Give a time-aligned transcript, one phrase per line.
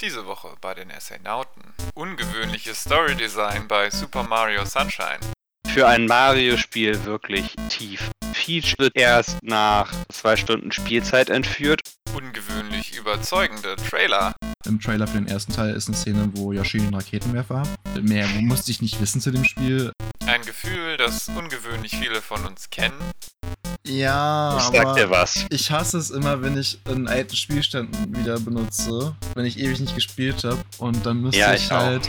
[0.00, 1.62] Diese Woche bei den Astronauten.
[1.94, 5.20] Ungewöhnliches Storydesign bei Super Mario Sunshine.
[5.66, 8.10] Für ein Mario-Spiel wirklich tief.
[8.32, 11.82] Peach wird erst nach zwei Stunden Spielzeit entführt.
[12.14, 14.34] Ungewöhnlich überzeugende Trailer.
[14.64, 18.02] Im Trailer für den ersten Teil ist eine Szene, wo Yoshi einen Raketenwerfer hat.
[18.02, 19.92] Mehr musste ich nicht wissen zu dem Spiel.
[20.24, 22.98] Ein Gefühl, das ungewöhnlich viele von uns kennen.
[23.86, 25.46] Ja, Ich sag dir was.
[25.50, 29.94] ich hasse es immer, wenn ich einen alten Spielstand wieder benutze, wenn ich ewig nicht
[29.94, 32.08] gespielt habe und dann müsste Ja, ich, ich halt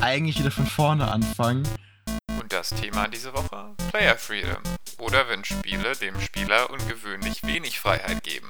[0.00, 1.66] eigentlich wieder von vorne anfangen.
[2.40, 3.74] Und das Thema diese Woche?
[3.90, 4.62] Player Freedom.
[4.98, 8.48] Oder wenn Spiele dem Spieler ungewöhnlich wenig Freiheit geben.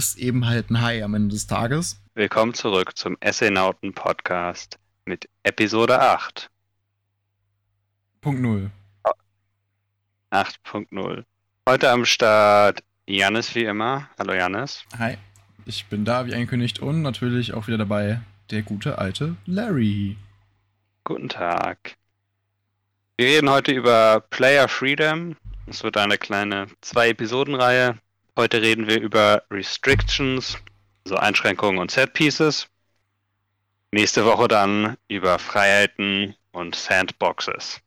[0.00, 2.00] Bist eben halt ein Hai am Ende des Tages.
[2.14, 6.48] Willkommen zurück zum Astronauten Podcast mit Episode 8.
[8.22, 8.70] Punkt null.
[10.30, 11.24] 8.0.
[11.68, 14.08] Heute am Start Janis wie immer.
[14.18, 14.84] Hallo Janis.
[14.98, 15.18] Hi.
[15.66, 20.16] Ich bin da, wie angekündigt, und natürlich auch wieder dabei der gute alte Larry.
[21.04, 21.96] Guten Tag.
[23.18, 25.36] Wir reden heute über Player Freedom.
[25.66, 27.98] Es wird eine kleine Zwei-Episoden-Reihe.
[28.36, 30.56] Heute reden wir über Restrictions,
[31.04, 32.68] also Einschränkungen und Set-Pieces.
[33.92, 37.80] Nächste Woche dann über Freiheiten und Sandboxes.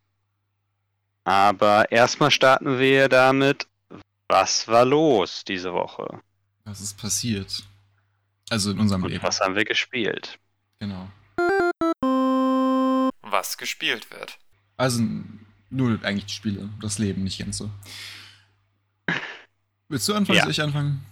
[1.24, 3.68] Aber erstmal starten wir damit,
[4.28, 6.22] was war los diese Woche?
[6.66, 7.64] Was ist passiert?
[8.50, 9.24] Also in unserem Und Leben.
[9.24, 10.38] was haben wir gespielt?
[10.80, 11.08] Genau.
[13.22, 14.38] Was gespielt wird.
[14.76, 15.02] Also
[15.70, 17.70] null eigentlich die Spiele, das Leben, nicht ganz so.
[19.90, 20.38] Willst du anfangen?
[20.38, 20.44] Ja.
[20.44, 21.06] Soll ich anfangen?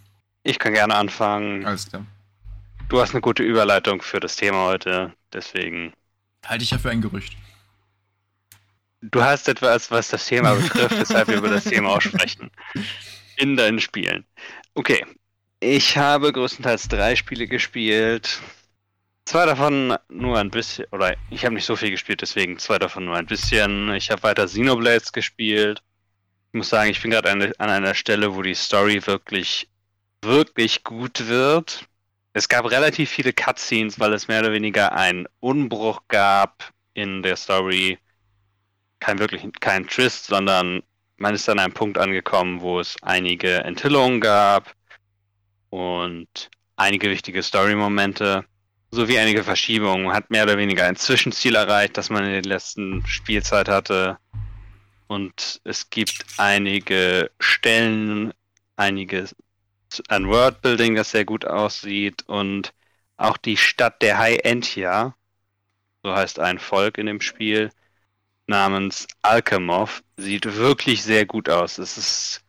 [0.43, 1.65] Ich kann gerne anfangen.
[1.65, 2.05] Alles klar.
[2.89, 5.93] Du hast eine gute Überleitung für das Thema heute, deswegen
[6.45, 7.37] Halte ich ja für ein Gerücht.
[9.01, 12.51] Du hast etwas, was das Thema betrifft, weshalb wir über das Thema auch sprechen.
[13.37, 14.25] In deinen Spielen.
[14.73, 15.05] Okay.
[15.59, 18.41] Ich habe größtenteils drei Spiele gespielt.
[19.25, 23.05] Zwei davon nur ein bisschen, oder ich habe nicht so viel gespielt, deswegen zwei davon
[23.05, 23.93] nur ein bisschen.
[23.93, 25.83] Ich habe weiter Xenoblades gespielt.
[26.53, 29.69] Ich muss sagen, ich bin gerade an, an einer Stelle, wo die Story wirklich,
[30.21, 31.87] wirklich gut wird.
[32.33, 37.37] Es gab relativ viele Cutscenes, weil es mehr oder weniger einen Unbruch gab in der
[37.37, 37.97] Story
[38.99, 40.83] kein wirklich kein Twist, sondern
[41.17, 44.73] man ist an einem Punkt angekommen, wo es einige Enthüllungen gab
[45.69, 48.45] und einige wichtige Story-Momente
[48.91, 50.05] sowie einige Verschiebungen.
[50.05, 54.17] Man hat mehr oder weniger ein Zwischenziel erreicht, das man in der letzten Spielzeit hatte.
[55.11, 58.31] Und es gibt einige Stellen,
[58.77, 59.35] einiges
[60.07, 62.71] an Worldbuilding, das sehr gut aussieht und
[63.17, 65.13] auch die Stadt der High Entia,
[66.01, 67.71] so heißt ein Volk in dem Spiel,
[68.47, 71.77] namens Alchemov sieht wirklich sehr gut aus.
[71.77, 72.41] Es ist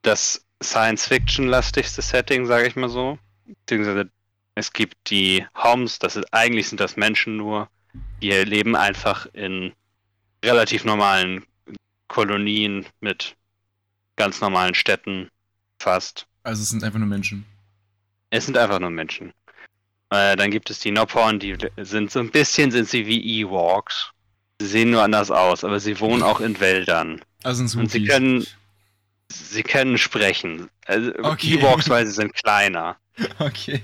[0.00, 3.18] das Science-Fiction-lastigste Setting, sage ich mal so.
[3.44, 4.10] Beziehungsweise
[4.54, 7.68] es gibt die Homs, das ist, eigentlich sind das Menschen nur,
[8.22, 9.74] die leben einfach in
[10.42, 11.44] relativ normalen
[12.10, 13.36] Kolonien mit
[14.16, 15.30] ganz normalen Städten
[15.78, 16.26] fast.
[16.42, 17.46] Also es sind einfach nur Menschen.
[18.30, 19.32] Es sind einfach nur Menschen.
[20.10, 24.10] Äh, dann gibt es die Nophorn, die sind so ein bisschen sind sie wie Ewoks.
[24.60, 27.22] Sie sehen nur anders aus, aber sie wohnen auch in Wäldern.
[27.44, 28.44] Also sind Und sie können,
[29.28, 30.68] sie können sprechen.
[30.86, 31.58] Also Okay.
[31.58, 32.96] Ewoks, weil sie sind kleiner.
[33.38, 33.82] Okay.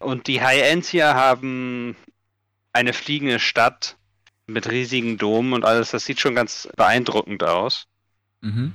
[0.00, 1.96] Und die High-Entia haben
[2.72, 3.96] eine fliegende Stadt
[4.48, 5.90] mit riesigen Domen und alles.
[5.90, 7.86] Das sieht schon ganz beeindruckend aus.
[8.40, 8.74] Mhm.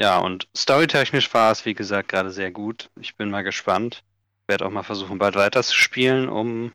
[0.00, 2.90] Ja, und storytechnisch war es, wie gesagt, gerade sehr gut.
[3.00, 4.02] Ich bin mal gespannt.
[4.48, 6.72] Werde auch mal versuchen, bald weiter zu spielen, um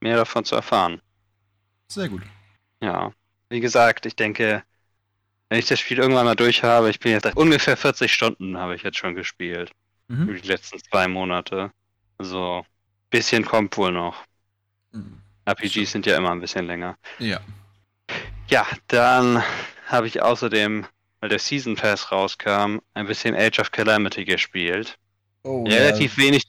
[0.00, 1.00] mehr davon zu erfahren.
[1.88, 2.22] Sehr gut.
[2.82, 3.12] Ja,
[3.50, 4.62] wie gesagt, ich denke,
[5.50, 8.74] wenn ich das Spiel irgendwann mal durch habe, ich bin jetzt ungefähr 40 Stunden habe
[8.74, 9.72] ich jetzt schon gespielt.
[10.08, 10.28] Mhm.
[10.28, 11.72] Über die letzten zwei Monate.
[12.16, 12.64] Also,
[13.10, 14.24] bisschen kommt wohl noch.
[14.92, 15.20] Mhm.
[15.44, 16.96] RPGs sind ja immer ein bisschen länger.
[17.18, 17.40] Ja.
[18.50, 19.44] Ja, dann
[19.86, 20.84] habe ich außerdem,
[21.20, 24.98] weil der Season Pass rauskam, ein bisschen Age of Calamity gespielt.
[25.44, 26.42] Oh, relativ wenig,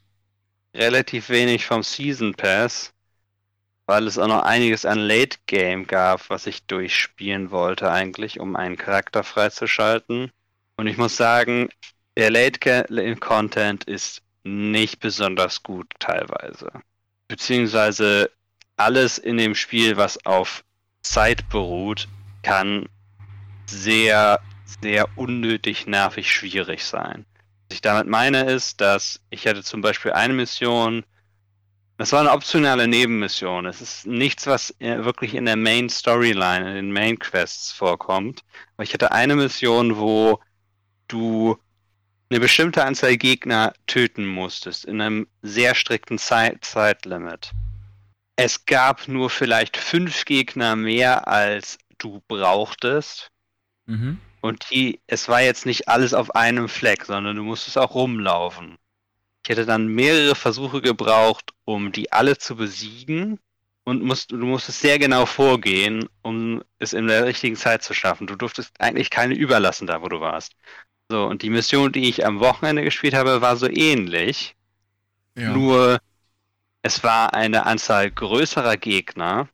[0.75, 2.91] relativ wenig vom Season Pass,
[3.85, 8.55] weil es auch noch einiges an Late Game gab, was ich durchspielen wollte eigentlich, um
[8.55, 10.31] einen Charakter freizuschalten.
[10.77, 11.69] Und ich muss sagen,
[12.17, 16.71] der Late Game Content ist nicht besonders gut teilweise.
[17.27, 18.31] Beziehungsweise
[18.75, 20.63] alles in dem Spiel, was auf
[21.01, 22.07] Zeit beruht,
[22.43, 22.87] kann
[23.67, 24.39] sehr,
[24.81, 27.25] sehr unnötig nervig schwierig sein.
[27.69, 31.03] Was ich damit meine ist, dass ich hatte zum Beispiel eine Mission,
[31.97, 33.65] das war eine optionale Nebenmission.
[33.65, 38.43] Es ist nichts, was wirklich in der Main Storyline, in den Main Quests vorkommt.
[38.75, 40.39] Aber ich hatte eine Mission, wo
[41.07, 41.57] du
[42.31, 47.51] eine bestimmte Anzahl Gegner töten musstest, in einem sehr strikten Zeit Zeitlimit.
[48.43, 53.29] Es gab nur vielleicht fünf Gegner mehr, als du brauchtest.
[53.85, 54.17] Mhm.
[54.41, 58.77] Und die, es war jetzt nicht alles auf einem Fleck, sondern du musstest auch rumlaufen.
[59.43, 63.39] Ich hätte dann mehrere Versuche gebraucht, um die alle zu besiegen.
[63.83, 68.25] Und musst, du musstest sehr genau vorgehen, um es in der richtigen Zeit zu schaffen.
[68.25, 70.53] Du durftest eigentlich keine überlassen, da wo du warst.
[71.09, 74.55] So, und die Mission, die ich am Wochenende gespielt habe, war so ähnlich.
[75.35, 75.51] Ja.
[75.51, 75.99] Nur
[76.83, 79.49] es war eine Anzahl größerer Gegner,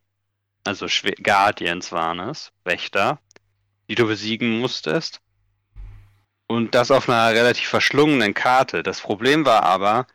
[0.63, 0.87] also
[1.21, 3.19] Guardians waren es, Wächter,
[3.89, 5.21] die du besiegen musstest.
[6.47, 8.83] Und das auf einer relativ verschlungenen Karte.
[8.83, 10.07] Das Problem war aber,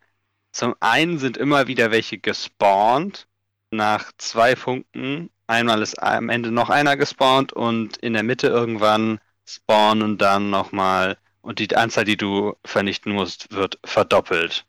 [0.51, 3.27] zum einen sind immer wieder welche gespawnt
[3.71, 5.31] nach zwei Punkten.
[5.47, 10.51] Einmal ist am Ende noch einer gespawnt und in der Mitte irgendwann spawnen und dann
[10.51, 14.65] nochmal und die Anzahl, die du vernichten musst, wird verdoppelt.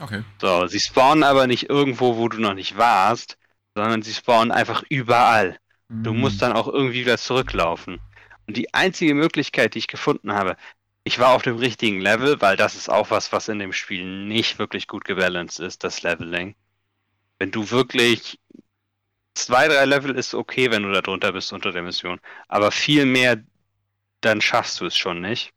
[0.00, 0.24] Okay.
[0.40, 3.36] So, sie spawnen aber nicht irgendwo, wo du noch nicht warst,
[3.74, 5.58] sondern sie spawnen einfach überall.
[5.88, 6.04] Mhm.
[6.04, 8.00] Du musst dann auch irgendwie wieder zurücklaufen.
[8.46, 10.56] Und die einzige Möglichkeit, die ich gefunden habe,
[11.04, 14.04] ich war auf dem richtigen Level, weil das ist auch was, was in dem Spiel
[14.26, 16.54] nicht wirklich gut gebalanced ist, das Leveling.
[17.38, 18.38] Wenn du wirklich
[19.34, 22.20] zwei, drei Level ist okay, wenn du da drunter bist unter der Mission.
[22.48, 23.42] Aber viel mehr,
[24.20, 25.52] dann schaffst du es schon nicht.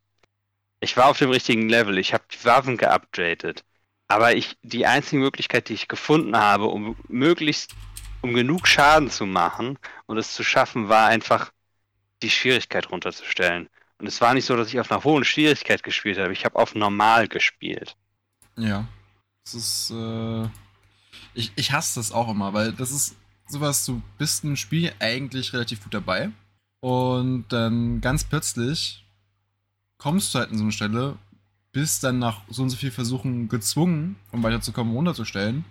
[0.79, 3.63] Ich war auf dem richtigen Level, ich habe die Waffen geupgradet.
[4.07, 7.75] Aber ich, die einzige Möglichkeit, die ich gefunden habe, um möglichst,
[8.21, 11.51] um genug Schaden zu machen und es zu schaffen, war einfach
[12.21, 13.69] die Schwierigkeit runterzustellen.
[13.97, 16.33] Und es war nicht so, dass ich auf einer hohen Schwierigkeit gespielt habe.
[16.33, 17.95] Ich habe auf normal gespielt.
[18.57, 18.88] Ja.
[19.45, 20.44] Das ist, äh,
[21.33, 23.15] ich, ich hasse das auch immer, weil das ist
[23.47, 26.31] sowas, du bist ein Spiel eigentlich relativ gut dabei.
[26.79, 29.05] Und dann ganz plötzlich
[29.97, 31.17] kommst du halt an so eine Stelle,
[31.73, 35.65] bist dann nach so und so viel Versuchen gezwungen, um weiterzukommen, runterzustellen.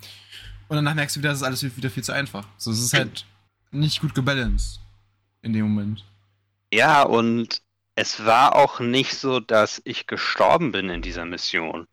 [0.69, 2.47] Und danach merkst du wieder, das ist alles wieder viel zu einfach.
[2.59, 3.25] So, es ist halt
[3.71, 4.81] nicht gut gebalanced
[5.41, 6.05] in dem Moment.
[6.73, 7.63] Ja, und
[7.95, 11.87] es war auch nicht so, dass ich gestorben bin in dieser Mission.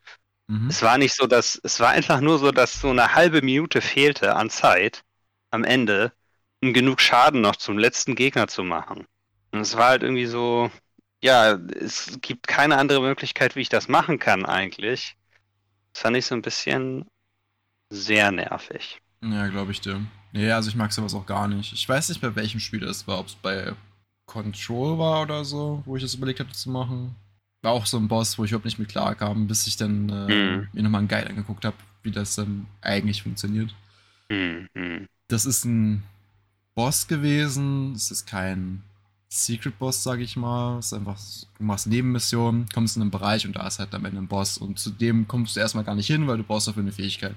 [0.47, 0.69] Mhm.
[0.69, 3.81] Es war nicht so, dass, es war einfach nur so, dass so eine halbe Minute
[3.81, 5.03] fehlte an Zeit
[5.51, 6.13] am Ende,
[6.61, 9.05] um genug Schaden noch zum letzten Gegner zu machen.
[9.51, 10.71] Und es war halt irgendwie so,
[11.21, 15.15] ja, es gibt keine andere Möglichkeit, wie ich das machen kann eigentlich.
[15.93, 17.05] Das fand ich so ein bisschen
[17.89, 19.01] sehr nervig.
[19.21, 20.01] Ja, glaube ich dir.
[20.31, 21.73] Ja, also ich mag sowas auch gar nicht.
[21.73, 23.73] Ich weiß nicht, bei welchem Spiel das war, ob es bei
[24.25, 27.15] Control war oder so, wo ich das überlegt hatte zu machen.
[27.61, 30.07] War auch so ein Boss, wo ich überhaupt nicht mit klar kam, bis ich dann
[30.09, 30.69] äh, mm.
[30.71, 33.73] mir nochmal einen Guide angeguckt habe, wie das dann eigentlich funktioniert.
[34.29, 36.03] Mm, Das ist ein
[36.75, 38.83] Boss gewesen, es ist kein
[39.31, 40.79] Secret Boss, sag ich mal.
[40.79, 41.19] ist einfach,
[41.57, 44.57] du machst Nebenmissionen, kommst in einen Bereich und da ist halt am Ende ein Boss.
[44.57, 47.35] Und zu dem kommst du erstmal gar nicht hin, weil du brauchst dafür eine Fähigkeit.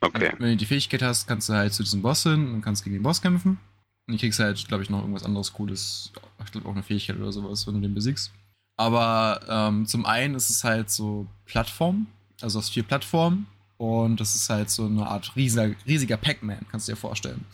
[0.00, 0.32] Okay.
[0.38, 2.96] Wenn du die Fähigkeit hast, kannst du halt zu diesem Boss hin und kannst gegen
[2.96, 3.58] den Boss kämpfen.
[4.06, 6.12] Und du kriegst halt, glaube ich, noch irgendwas anderes Cooles.
[6.44, 8.32] Ich glaube auch eine Fähigkeit oder sowas, wenn du den besiegst.
[8.76, 12.08] Aber ähm, zum einen ist es halt so Plattform,
[12.40, 13.46] also aus vier Plattformen.
[13.76, 17.44] Und das ist halt so eine Art riesiger, riesiger Pac-Man, kannst du dir vorstellen.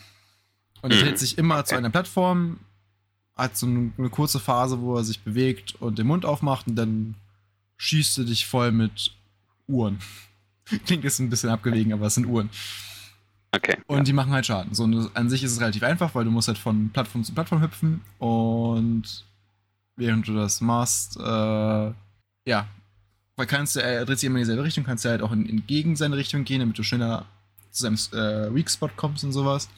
[0.81, 1.01] Und er mhm.
[1.03, 2.59] dreht sich immer zu einer Plattform,
[3.41, 6.75] hat so eine, eine, kurze Phase, wo er sich bewegt und den Mund aufmacht und
[6.75, 7.15] dann
[7.77, 9.13] schießt du dich voll mit
[9.67, 9.99] Uhren.
[10.85, 12.49] Klingt jetzt ein bisschen abgelegen, aber es sind Uhren.
[13.51, 13.77] Okay.
[13.87, 14.03] Und ja.
[14.03, 14.73] die machen halt Schaden.
[14.73, 14.83] So,
[15.13, 18.01] an sich ist es relativ einfach, weil du musst halt von Plattform zu Plattform hüpfen
[18.17, 19.25] und
[19.97, 21.91] während du das machst, äh,
[22.45, 22.67] ja,
[23.35, 25.45] weil kannst du, er dreht sich immer in dieselbe Richtung, kannst du halt auch in,
[25.45, 27.25] in gegen seine Richtung gehen, damit du schneller
[27.71, 29.69] zu seinem äh, Weak Spot kommst und sowas.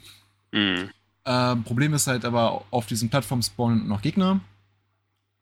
[0.52, 0.90] Mhm.
[1.26, 4.42] Ähm, Problem ist halt aber, auf diesen Plattformen spawnen noch Gegner.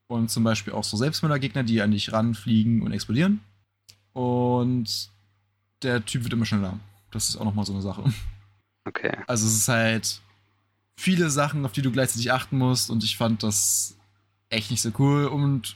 [0.07, 3.39] Und zum Beispiel auch so Selbstmörder-Gegner, die an dich ranfliegen und explodieren.
[4.13, 5.09] Und
[5.81, 6.79] der Typ wird immer schneller.
[7.11, 8.03] Das ist auch nochmal so eine Sache.
[8.83, 9.15] Okay.
[9.27, 10.21] Also es ist halt
[10.97, 12.89] viele Sachen, auf die du gleichzeitig achten musst.
[12.89, 13.95] Und ich fand das
[14.49, 15.27] echt nicht so cool.
[15.27, 15.75] Und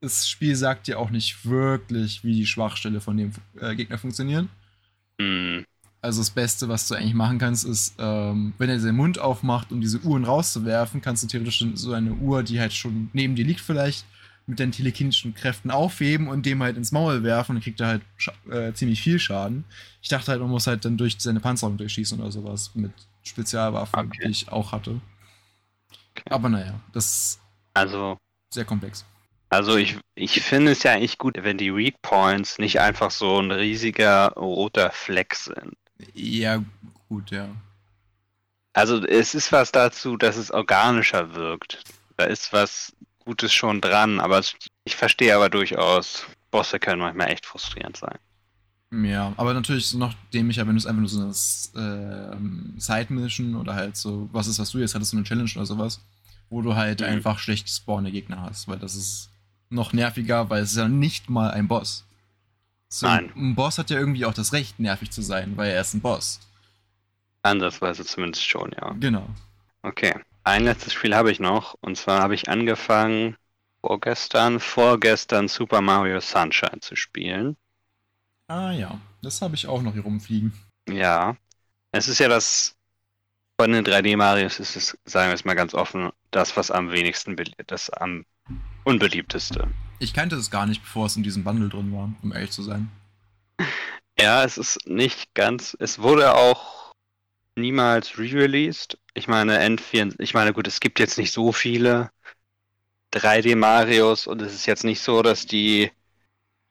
[0.00, 4.48] das Spiel sagt dir auch nicht wirklich, wie die Schwachstelle von dem äh, Gegner funktioniert.
[5.18, 5.64] Mhm.
[6.02, 9.70] Also das Beste, was du eigentlich machen kannst, ist, ähm, wenn er seinen Mund aufmacht,
[9.70, 13.44] um diese Uhren rauszuwerfen, kannst du theoretisch so eine Uhr, die halt schon neben dir
[13.44, 14.04] liegt vielleicht,
[14.46, 17.54] mit deinen telekinetischen Kräften aufheben und dem halt ins Maul werfen.
[17.54, 18.02] Dann kriegt er halt
[18.50, 19.64] äh, ziemlich viel Schaden.
[20.02, 22.92] Ich dachte halt, man muss halt dann durch seine Panzerung durchschießen oder sowas mit
[23.22, 24.24] Spezialwaffen, okay.
[24.26, 25.00] die ich auch hatte.
[26.10, 26.24] Okay.
[26.30, 27.40] Aber naja, das
[27.74, 28.18] Also,
[28.50, 29.04] Sehr komplex.
[29.50, 33.40] also ich, ich finde es ja eigentlich gut, wenn die Read Points nicht einfach so
[33.40, 35.76] ein riesiger roter Fleck sind.
[36.14, 36.62] Ja,
[37.08, 37.48] gut, ja.
[38.74, 41.82] Also es ist was dazu, dass es organischer wirkt.
[42.16, 42.94] Da ist was
[43.24, 44.54] Gutes schon dran, aber es,
[44.84, 48.18] ich verstehe aber durchaus, Bosse können manchmal echt frustrierend sein.
[48.92, 51.20] Ja, aber natürlich noch dämlicher, wenn du es einfach nur so
[51.78, 55.50] eine ähm, Side-Mission oder halt so, was ist, was du jetzt hattest, so eine Challenge
[55.56, 56.00] oder sowas,
[56.50, 57.06] wo du halt Mhm.
[57.06, 59.30] einfach schlecht spawnende Gegner hast, weil das ist
[59.70, 62.04] noch nerviger, weil es ist ja nicht mal ein Boss.
[62.92, 63.32] So, Nein.
[63.34, 66.02] Ein Boss hat ja irgendwie auch das Recht, nervig zu sein, weil er ist ein
[66.02, 66.40] Boss.
[67.42, 68.94] Andersweise zumindest schon, ja.
[69.00, 69.26] Genau.
[69.82, 70.14] Okay.
[70.44, 71.74] Ein letztes Spiel habe ich noch.
[71.80, 73.36] Und zwar habe ich angefangen,
[73.80, 77.56] vorgestern, vorgestern Super Mario Sunshine zu spielen.
[78.46, 80.52] Ah ja, das habe ich auch noch hier rumfliegen.
[80.86, 81.34] Ja.
[81.92, 82.76] Es ist ja das,
[83.58, 87.36] von den 3D-Marios ist es, sagen wir es mal ganz offen, das, was am wenigsten,
[87.36, 88.26] belie- das am
[88.84, 89.68] unbeliebteste.
[90.02, 92.64] Ich kannte es gar nicht, bevor es in diesem Bundle drin war, um ehrlich zu
[92.64, 92.90] sein.
[94.18, 96.92] Ja, es ist nicht ganz, es wurde auch
[97.54, 98.98] niemals re-released.
[99.14, 102.10] Ich meine, N4, ich meine, gut, es gibt jetzt nicht so viele
[103.14, 105.92] 3D-Marios und es ist jetzt nicht so, dass die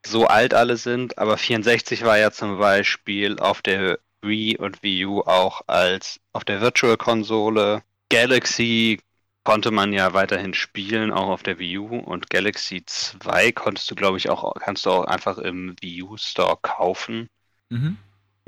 [0.06, 5.06] so alt alle sind, aber 64 war ja zum Beispiel auf der Wii und Wii
[5.06, 7.82] U auch als auf der Virtual-Konsole.
[8.10, 9.00] Galaxy
[9.44, 13.96] konnte man ja weiterhin spielen, auch auf der Wii U und Galaxy 2 konntest du,
[13.96, 17.28] glaube ich, auch, kannst du auch einfach im Wii U Store kaufen.
[17.70, 17.98] Mhm.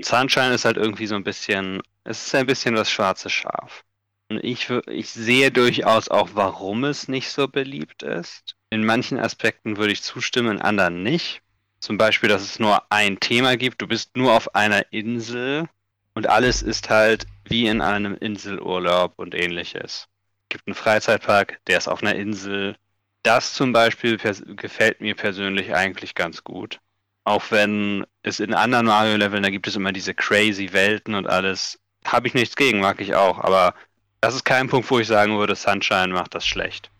[0.01, 3.83] Sunshine ist halt irgendwie so ein bisschen, es ist ein bisschen das schwarze Schaf.
[4.29, 8.55] Und ich, ich sehe durchaus auch, warum es nicht so beliebt ist.
[8.69, 11.41] In manchen Aspekten würde ich zustimmen, in anderen nicht.
[11.79, 13.81] Zum Beispiel, dass es nur ein Thema gibt.
[13.81, 15.67] Du bist nur auf einer Insel
[16.15, 20.07] und alles ist halt wie in einem Inselurlaub und ähnliches.
[20.53, 22.75] Gibt einen Freizeitpark, der ist auf einer Insel.
[23.23, 26.79] Das zum Beispiel gefällt mir persönlich eigentlich ganz gut.
[27.23, 31.79] Auch wenn es in anderen Mario-Leveln, da gibt es immer diese crazy Welten und alles.
[32.05, 33.39] Habe ich nichts gegen, mag ich auch.
[33.39, 33.73] Aber
[34.21, 36.91] das ist kein Punkt, wo ich sagen würde, Sunshine macht das schlecht.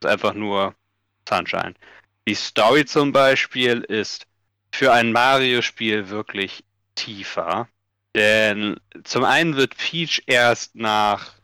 [0.00, 0.74] Es ist einfach nur
[1.28, 1.74] Sunshine.
[2.26, 4.26] Die Story zum Beispiel ist
[4.72, 6.64] für ein Mario-Spiel wirklich
[6.96, 7.68] tiefer.
[8.16, 11.35] Denn zum einen wird Peach erst nach,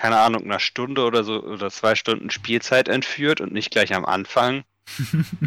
[0.00, 4.06] keine Ahnung, einer Stunde oder so oder zwei Stunden Spielzeit entführt und nicht gleich am
[4.06, 4.64] Anfang.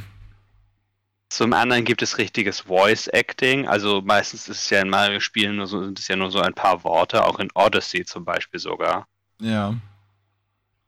[1.29, 3.67] Zum anderen gibt es richtiges Voice Acting.
[3.67, 6.53] Also meistens ist es ja in Mario-Spielen nur so, sind es ja nur so ein
[6.53, 9.07] paar Worte, auch in Odyssey zum Beispiel sogar.
[9.39, 9.75] ja.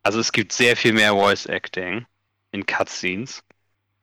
[0.04, 2.06] Also es gibt sehr viel mehr Voice Acting
[2.52, 3.42] in Cutscenes.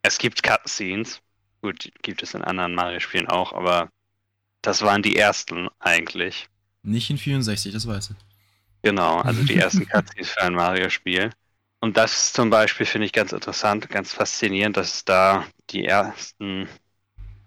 [0.01, 1.21] Es gibt Cutscenes.
[1.61, 3.89] Gut, gibt es in anderen Mario-Spielen auch, aber
[4.61, 6.49] das waren die ersten eigentlich.
[6.81, 8.32] Nicht in 64, das weiß ich.
[8.83, 11.31] Genau, also die ersten Cutscenes für ein Mario-Spiel.
[11.79, 16.69] Und das zum Beispiel finde ich ganz interessant, ganz faszinierend, dass es da die ersten,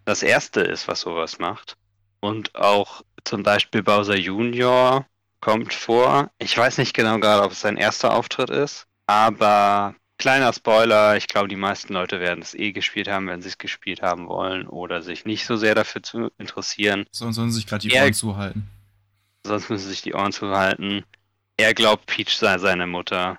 [0.04, 1.76] das erste ist, was sowas macht.
[2.20, 5.06] Und auch zum Beispiel Bowser Jr.
[5.40, 6.30] kommt vor.
[6.38, 11.28] Ich weiß nicht genau gerade, ob es sein erster Auftritt ist, aber kleiner Spoiler, ich
[11.28, 14.66] glaube, die meisten Leute werden es eh gespielt haben, wenn sie es gespielt haben wollen
[14.66, 17.06] oder sich nicht so sehr dafür zu interessieren.
[17.10, 17.94] Sonst sollen sie sich gerade die.
[17.94, 18.68] Ohren zuhalten.
[19.44, 21.04] Sonst müssen sie sich die Ohren zuhalten.
[21.56, 23.38] Er glaubt, Peach sei seine Mutter.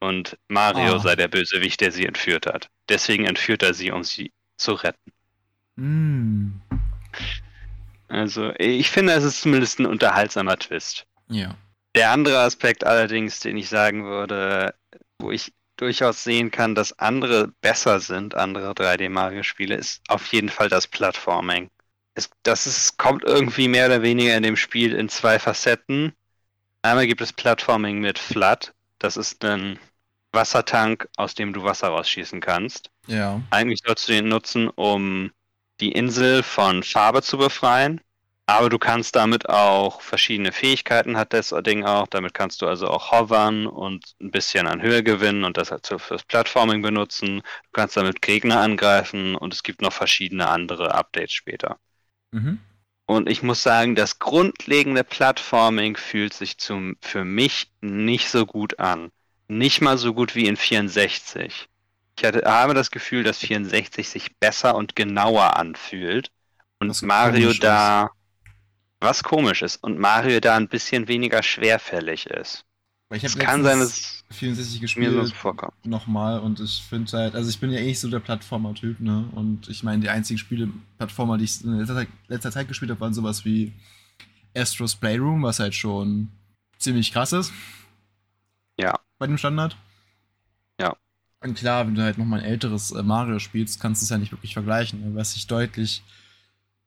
[0.00, 0.98] Und Mario Ah.
[0.98, 2.68] sei der Bösewicht, der sie entführt hat.
[2.88, 5.12] Deswegen entführt er sie, um sie zu retten.
[5.76, 6.60] Mm.
[8.08, 11.06] Also, ich finde, es ist zumindest ein unterhaltsamer Twist.
[11.28, 11.56] Ja.
[11.94, 14.74] Der andere Aspekt allerdings, den ich sagen würde,
[15.18, 20.68] wo ich durchaus sehen kann, dass andere besser sind, andere 3D-Mario-Spiele, ist auf jeden Fall
[20.68, 21.70] das Plattforming.
[22.14, 26.12] Es, das ist, kommt irgendwie mehr oder weniger in dem Spiel in zwei Facetten.
[26.84, 28.74] Einmal gibt es Plattforming mit Flood.
[28.98, 29.78] Das ist ein
[30.32, 32.90] Wassertank, aus dem du Wasser rausschießen kannst.
[33.06, 33.40] Ja.
[33.48, 35.32] Eigentlich sollst du ihn nutzen, um
[35.80, 38.02] die Insel von Farbe zu befreien.
[38.44, 42.06] Aber du kannst damit auch verschiedene Fähigkeiten, hat das Ding auch.
[42.06, 45.86] Damit kannst du also auch hovern und ein bisschen an Höhe gewinnen und das halt
[45.86, 47.38] so fürs Plattforming benutzen.
[47.38, 51.78] Du kannst damit Gegner angreifen und es gibt noch verschiedene andere Updates später.
[52.32, 52.60] Mhm.
[53.06, 58.78] Und ich muss sagen, das grundlegende Plattforming fühlt sich zum, für mich nicht so gut
[58.78, 59.10] an.
[59.46, 61.68] Nicht mal so gut wie in 64.
[62.16, 66.30] Ich hatte, habe das Gefühl, dass 64 sich besser und genauer anfühlt.
[66.78, 68.10] Und Was Mario da,
[69.00, 72.64] was komisch ist, und Mario da ein bisschen weniger schwerfällig ist.
[73.08, 75.86] Weil ich Es habe kann sein, dass 64 es mir so gespielt vorkommt.
[75.86, 79.28] nochmal und ich finde halt, also ich bin ja eh nicht so der Plattformer-Typ, ne?
[79.32, 82.90] Und ich meine, die einzigen Spiele, Plattformer, die ich in letzter Zeit, letzter Zeit gespielt
[82.90, 83.72] habe, waren sowas wie
[84.56, 86.28] Astro's Playroom, was halt schon
[86.78, 87.52] ziemlich krass ist.
[88.78, 88.98] Ja.
[89.18, 89.76] Bei dem Standard.
[91.44, 94.16] Und klar, wenn du halt nochmal ein älteres äh, Mario spielst, kannst du es ja
[94.16, 95.14] nicht wirklich vergleichen, ne?
[95.14, 96.02] was sich deutlich,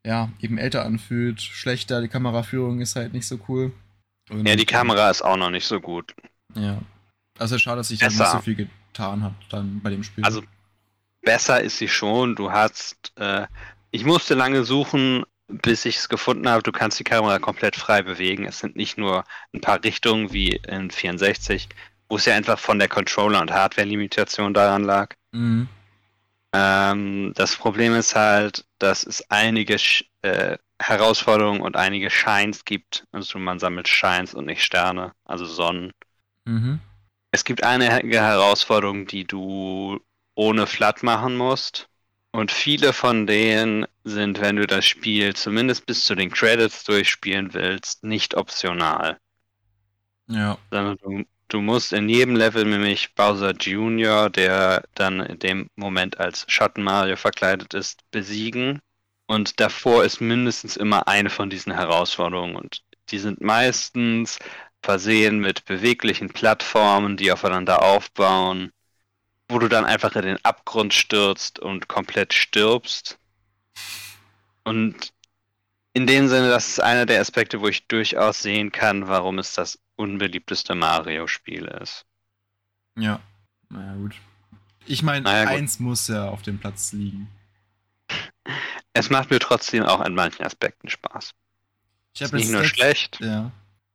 [0.04, 3.72] ja, eben älter anfühlt, schlechter, die Kameraführung ist halt nicht so cool.
[4.30, 6.14] Und, Ja, die Kamera ist auch noch nicht so gut.
[6.56, 6.80] Ja.
[7.40, 8.32] Also schade, dass sich da nicht Besser.
[8.32, 10.24] so viel getan hat dann bei dem Spiel.
[10.24, 10.42] Also
[11.22, 12.36] besser ist sie schon.
[12.36, 13.46] Du hast, äh,
[13.92, 16.64] ich musste lange suchen, bis ich es gefunden habe.
[16.64, 18.46] Du kannst die Kamera komplett frei bewegen.
[18.46, 21.70] Es sind nicht nur ein paar Richtungen wie in 64,
[22.10, 25.14] wo es ja einfach von der Controller- und Hardware-Limitation daran lag.
[25.32, 25.70] Mhm.
[26.54, 29.78] Ähm, das Problem ist halt, dass es einige
[30.22, 33.06] äh, Herausforderungen und einige Shines gibt.
[33.12, 35.92] Also man sammelt Shines und nicht Sterne, also Sonnen.
[36.46, 36.80] Mhm.
[37.32, 40.00] Es gibt einige Herausforderungen, die du
[40.36, 41.90] ohne Flat machen musst.
[42.32, 47.54] Und viele von denen sind, wenn du das Spiel zumindest bis zu den Credits durchspielen
[47.54, 49.18] willst, nicht optional.
[50.28, 50.58] Ja.
[50.70, 56.20] Sondern du, du musst in jedem Level nämlich Bowser Jr., der dann in dem Moment
[56.20, 58.80] als Schatten Mario verkleidet ist, besiegen.
[59.28, 62.56] Und davor ist mindestens immer eine von diesen Herausforderungen.
[62.56, 64.40] Und die sind meistens
[64.82, 68.72] versehen mit beweglichen Plattformen, die aufeinander aufbauen,
[69.50, 73.20] wo du dann einfach in den Abgrund stürzt und komplett stirbst.
[74.64, 75.14] Und
[75.94, 79.54] in dem Sinne, das ist einer der Aspekte, wo ich durchaus sehen kann, warum es
[79.54, 82.06] das unbeliebteste Mario-Spiel ist.
[82.98, 83.20] Ja.
[83.70, 84.16] Naja, gut.
[84.86, 87.30] Ich meine, Naja, eins muss ja auf dem Platz liegen.
[88.98, 91.34] Es macht mir trotzdem auch an manchen Aspekten Spaß.
[92.14, 93.20] Ich Ist nicht nur schlecht.
[93.22, 93.52] Ja.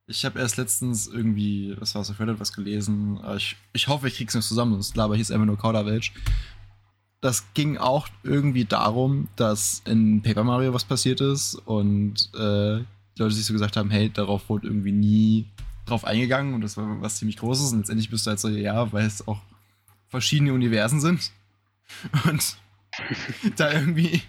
[0.06, 3.20] Ich habe erst letztens irgendwie, was war es auf Reddit, was gelesen.
[3.36, 6.12] Ich, ich hoffe, ich krieg's noch zusammen, sonst laber hieß einfach nur Kauderwelsch.
[7.20, 12.78] Das ging auch irgendwie darum, dass in Paper Mario was passiert ist und äh,
[13.16, 15.46] die Leute sich so gesagt haben, hey, darauf wurde irgendwie nie
[15.86, 18.92] drauf eingegangen und das war was ziemlich Großes und letztendlich bist du halt so, ja,
[18.92, 19.40] weil es auch
[20.08, 21.30] verschiedene Universen sind
[22.24, 22.56] und
[23.56, 24.22] da irgendwie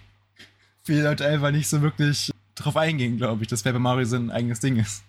[0.83, 4.31] viele Leute einfach nicht so wirklich drauf eingehen, glaube ich, dass Paper Mario so ein
[4.31, 5.03] eigenes Ding ist.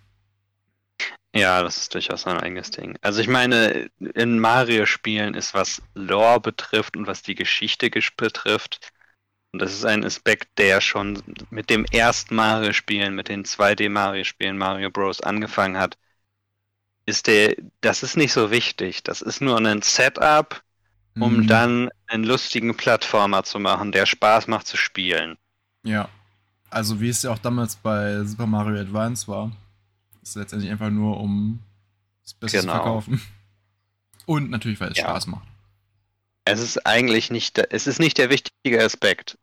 [1.35, 2.97] Ja, das ist durchaus ein eigenes Ding.
[3.03, 8.91] Also ich meine, in Mario-Spielen ist, was Lore betrifft und was die Geschichte gesch- betrifft,
[9.53, 14.91] und das ist ein Aspekt, der schon mit dem ersten Mario-Spielen, mit den 2D-Mario-Spielen Mario
[14.91, 15.21] Bros.
[15.23, 15.99] angefangen hat,
[17.07, 19.03] ist der, das ist nicht so wichtig.
[19.05, 20.63] Das ist nur ein Setup,
[21.19, 21.47] um Mhm.
[21.47, 25.39] dann einen lustigen Plattformer zu machen, der Spaß macht zu spielen.
[25.85, 26.09] Ja.
[26.70, 29.53] Also wie es ja auch damals bei Super Mario Advance war.
[30.23, 31.61] Ist letztendlich einfach nur um
[32.23, 32.75] das Beste zu Genau.
[32.75, 33.20] verkaufen.
[34.27, 35.05] Und natürlich, weil es Ja.
[35.05, 35.47] Spaß macht.
[36.47, 39.38] Es ist eigentlich nicht, der- es ist nicht der wichtige Aspekt.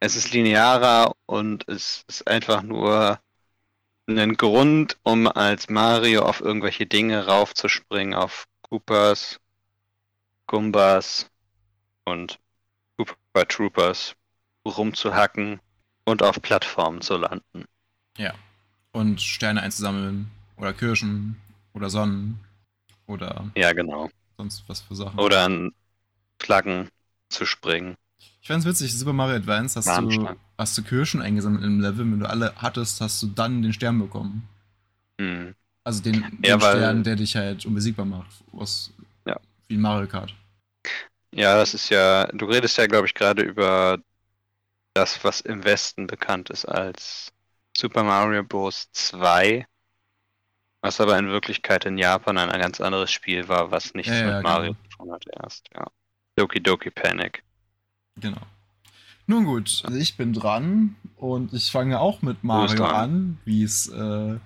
[0.00, 3.20] Es ist linearer und es ist einfach nur
[4.08, 9.40] ein Grund, um als Mario auf irgendwelche Dinge raufzuspringen, auf Koopas,
[10.46, 11.30] Gumbas
[12.04, 12.40] und
[12.96, 14.16] Koopa Troopers
[14.66, 15.60] rumzuhacken
[16.04, 17.64] und auf Plattformen zu landen.
[18.92, 20.30] Und Sterne einzusammeln.
[20.56, 21.36] Oder Kirschen.
[21.74, 22.40] Oder Sonnen.
[23.06, 24.10] Oder Ja, genau.
[24.36, 25.18] sonst was für Sachen.
[25.20, 25.72] Oder an
[26.40, 26.88] Flaggen
[27.28, 27.94] zu springen.
[28.42, 31.98] Ich fand's witzig, Super Mario Advance hast du, hast du Kirschen eingesammelt im Level.
[32.00, 34.48] Wenn du alle hattest, hast du dann den Stern bekommen.
[35.20, 35.54] Hm.
[35.84, 38.30] Also den, den Ja, weil- Stern, der dich halt unbesiegbar macht.
[38.52, 38.92] Was
[39.24, 39.38] Ja.
[39.68, 40.34] wie in Mario Kart.
[41.32, 43.98] Ja, das ist ja, du redest ja, glaube ich, gerade über
[44.94, 47.32] das, was im Westen bekannt ist als
[47.76, 48.90] Super Mario Bros.
[48.92, 49.66] 2,
[50.82, 54.36] was aber in Wirklichkeit in Japan ein ganz anderes Spiel war, was nichts Ja, mit
[54.36, 54.74] ja, Mario genau.
[54.74, 55.86] zu tun hat erst, ja.
[56.36, 57.44] Doki Doki Panic.
[58.16, 58.40] Genau.
[59.26, 63.88] Nun gut, also ich bin dran und ich fange auch mit Mario an, wie es
[63.88, 64.38] äh,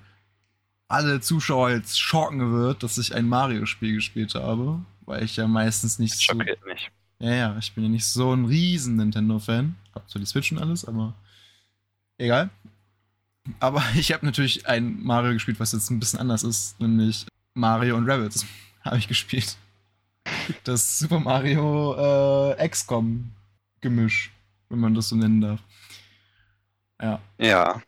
[0.89, 5.99] alle Zuschauer jetzt schocken wird, dass ich ein Mario-Spiel gespielt habe, weil ich ja meistens
[5.99, 6.27] nicht Das so.
[6.39, 6.91] schockiert mich.
[7.25, 9.77] Ja, ja, ich bin ja nicht so ein riesen Nintendo-Fan.
[9.95, 11.15] Hab zwar die Switch und alles, aber
[12.19, 12.51] egal.
[13.61, 17.97] Aber ich habe natürlich ein Mario gespielt, was jetzt ein bisschen anders ist, nämlich Mario
[17.97, 18.45] und Rabbits
[18.83, 19.57] habe ich gespielt.
[20.65, 21.95] Das Super Mario
[22.53, 24.31] äh, XCOM-Gemisch,
[24.69, 25.61] wenn man das so nennen darf.
[27.01, 27.83] Ja, Ja,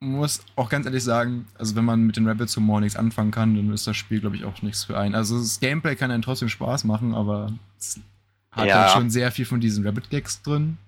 [0.00, 3.54] muss auch ganz ehrlich sagen, also wenn man mit den Rabbits Humor nichts anfangen kann,
[3.56, 5.14] dann ist das Spiel, glaube ich, auch nichts für einen.
[5.14, 8.00] Also das Gameplay kann einen trotzdem Spaß machen, aber es
[8.50, 8.82] hat Ja.
[8.82, 10.78] halt schon sehr viel von diesen Rabbit-Gags drin.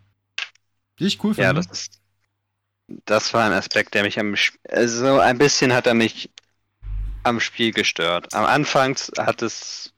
[0.99, 1.47] Die ich cool finde.
[1.49, 2.01] ja, das ist,
[3.07, 6.31] das war ein Aspekt, der mich am, Sp- also ein bisschen hat er mich
[7.23, 8.33] am Spiel gestört.
[8.35, 9.93] Am Anfang hat es,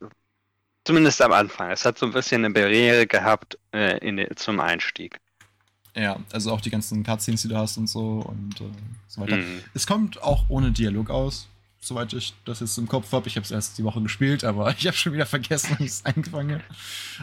[0.84, 5.18] zumindest am Anfang, es hat so ein bisschen eine Barriere gehabt äh, in zum Einstieg.
[5.96, 8.64] ja, also auch die ganzen Cutscenes, die du hast und so und äh,
[9.08, 9.36] so weiter.
[9.36, 9.62] Mhm.
[9.74, 11.48] Es kommt auch ohne Dialog aus.
[11.84, 13.28] Soweit ich das jetzt im Kopf habe.
[13.28, 15.90] Ich habe es erst die Woche gespielt, aber ich habe schon wieder vergessen, wie ich
[15.90, 16.64] es angefangen habe.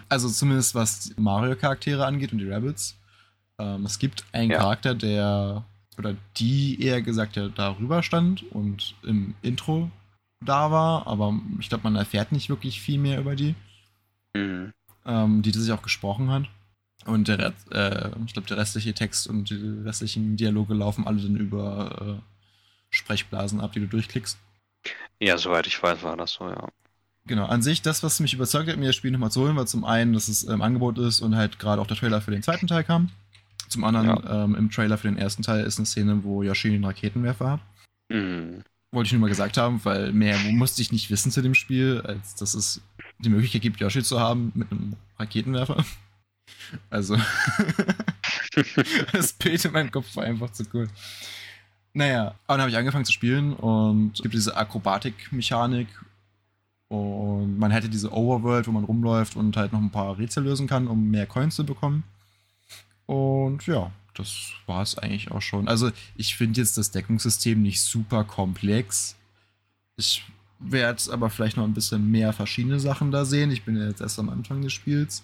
[0.10, 2.96] Also zumindest was Mario-Charaktere angeht und die Rabbits.
[3.58, 4.60] Ähm, es gibt einen Ja.
[4.60, 5.64] Charakter, der,
[5.98, 9.90] oder die eher gesagt, der darüber stand und im Intro
[10.46, 13.56] da war, aber ich glaube, man erfährt nicht wirklich viel mehr über die,
[14.36, 14.72] Mhm.
[15.06, 16.44] ähm, die sich auch gesprochen hat.
[17.06, 21.36] Und der, äh, ich glaube, der restliche Text und die restlichen Dialoge laufen alle dann
[21.38, 22.22] über äh,
[22.90, 24.38] Sprechblasen ab, die du durchklickst.
[25.20, 26.68] Ja, soweit ich weiß, war das so, ja.
[27.26, 29.68] Genau, an sich, das, was mich überzeugt hat, mir das Spiel nochmal zu holen, war
[29.68, 32.42] zum einen, dass es im Angebot ist und halt gerade auch der Trailer für den
[32.42, 33.12] zweiten Teil kam.
[33.68, 36.86] Zum anderen, ähm, im Trailer für den ersten Teil ist eine Szene, wo Yoshi einen
[36.86, 37.60] Raketenwerfer hat.
[38.10, 38.64] Mhm.
[38.92, 42.02] Wollte ich nur mal gesagt haben, weil mehr musste ich nicht wissen zu dem Spiel,
[42.04, 42.82] als dass es
[43.20, 45.86] die Möglichkeit gibt, Yoshi zu haben mit einem Raketenwerfer.
[46.90, 47.16] Also,
[49.12, 50.90] das Bild in meinem Kopf war einfach zu cool.
[51.94, 55.88] Naja, aber dann habe ich angefangen zu spielen und es gibt diese Akrobatik-Mechanik
[56.88, 60.68] und man hätte diese Overworld, wo man rumläuft und halt noch ein paar Rätsel lösen
[60.68, 62.04] kann, um mehr Coins zu bekommen.
[63.06, 65.68] Und ja, das war es eigentlich auch schon.
[65.68, 69.16] Also ich finde jetzt das Deckungssystem nicht super komplex.
[69.98, 70.24] Ich
[70.60, 73.50] werde aber vielleicht noch ein bisschen mehr verschiedene Sachen da sehen.
[73.52, 75.24] Ich bin ja jetzt erst am Anfang des Spiels.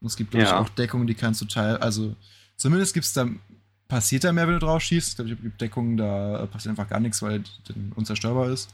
[0.00, 0.58] Und es gibt Ja.
[0.60, 2.16] auch Deckungen, die kannst du teil, also
[2.56, 3.28] zumindest gibt es da,
[3.92, 5.10] passiert da mehr, wenn du drauf schießt.
[5.10, 8.70] Ich glaube, es gibt Deckungen, da passiert einfach gar nichts, weil die dann unzerstörbar ist.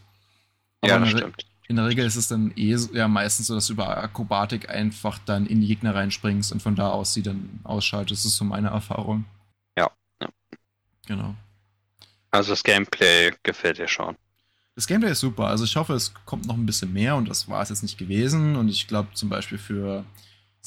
[0.81, 1.47] Aber Ja, in das der Re- stimmt.
[1.69, 4.71] in der Regel ist es dann eh so, ja, meistens so, dass du über Akrobatik
[4.71, 8.25] einfach dann in die Gegner reinspringst und von da aus sie dann ausschaltest.
[8.25, 9.25] Das ist so meine Erfahrung.
[9.77, 9.91] Ja,
[10.23, 10.29] ja.
[11.07, 11.35] Genau.
[12.31, 14.17] Also das Gameplay gefällt dir schon.
[14.77, 15.49] Das Gameplay ist super.
[15.49, 17.99] Also ich hoffe, es kommt noch ein bisschen mehr und das war es jetzt nicht
[17.99, 18.57] gewesen.
[18.57, 20.05] Und ich glaube zum Beispiel für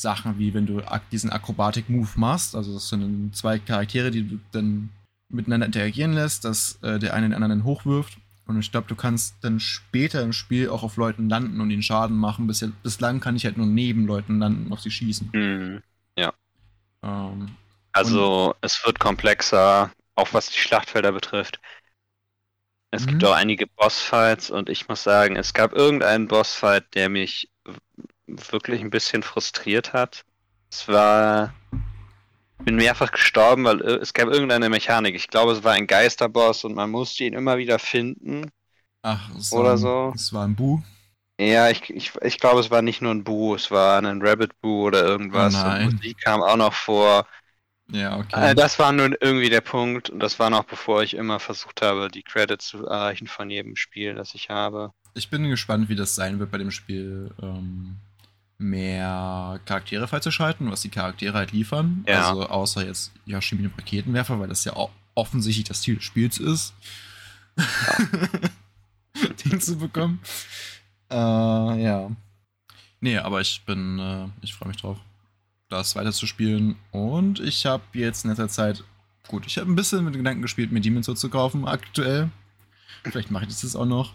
[0.01, 4.89] Sachen wie wenn du diesen Akrobatik-Move machst, also das sind zwei Charaktere, die du dann
[5.29, 8.17] miteinander interagieren lässt, dass äh, der eine den anderen hochwirft.
[8.45, 11.83] Und ich glaube, du kannst dann später im Spiel auch auf Leuten landen und ihnen
[11.83, 12.47] Schaden machen.
[12.47, 15.31] Bis bislang kann ich halt nur neben Leuten landen und auf sie schießen.
[15.33, 15.81] Mhm.
[17.03, 17.55] Ähm,
[17.93, 21.59] Also es wird komplexer, auch was die Schlachtfelder betrifft.
[22.89, 23.25] Es gibt Mhm.
[23.25, 27.49] auch einige Bossfights und ich muss sagen, es gab irgendeinen Bossfight, der mich
[28.27, 30.23] wirklich ein bisschen frustriert hat.
[30.71, 31.53] Es war.
[32.59, 35.15] Ich bin mehrfach gestorben, weil es gab irgendeine Mechanik.
[35.15, 38.51] Ich glaube, es war ein Geisterboss und man musste ihn immer wieder finden.
[39.01, 40.13] ach, es Oder ein- so.
[40.15, 40.81] Es war ein Bu.
[41.39, 44.61] Ja, ich, ich, ich glaube, es war nicht nur ein Bu, es war ein Rabbit
[44.61, 45.55] Bu oder irgendwas.
[45.55, 45.87] Oh nein.
[45.87, 47.25] Und Musik kam auch noch vor.
[47.89, 48.51] Ja, okay.
[48.51, 51.81] Äh, das war nun irgendwie der Punkt und das war noch bevor ich immer versucht
[51.81, 54.93] habe, die Credits zu erreichen von jedem Spiel, das ich habe.
[55.15, 57.97] Ich bin gespannt, wie das sein wird bei dem Spiel, ähm,
[58.61, 62.05] mehr Charaktere freizuschalten, was die Charaktere halt liefern.
[62.07, 62.29] Ja.
[62.29, 66.03] Also außer jetzt Yoshi mit dem Raketenwerfer, weil das ja auch offensichtlich das Ziel des
[66.03, 66.73] Spiels ist,
[69.45, 70.19] den zu bekommen.
[71.09, 72.11] Äh, ja.
[73.01, 74.97] Nee, aber ich bin, äh, ich freue mich drauf,
[75.69, 76.75] das weiter zu spielen.
[76.91, 78.83] Und ich habe jetzt in letzter Zeit,
[79.27, 82.29] gut, ich habe ein bisschen mit den Gedanken gespielt, mir Demon's Souls zu kaufen aktuell.
[83.03, 84.13] Vielleicht mache ich das jetzt auch noch.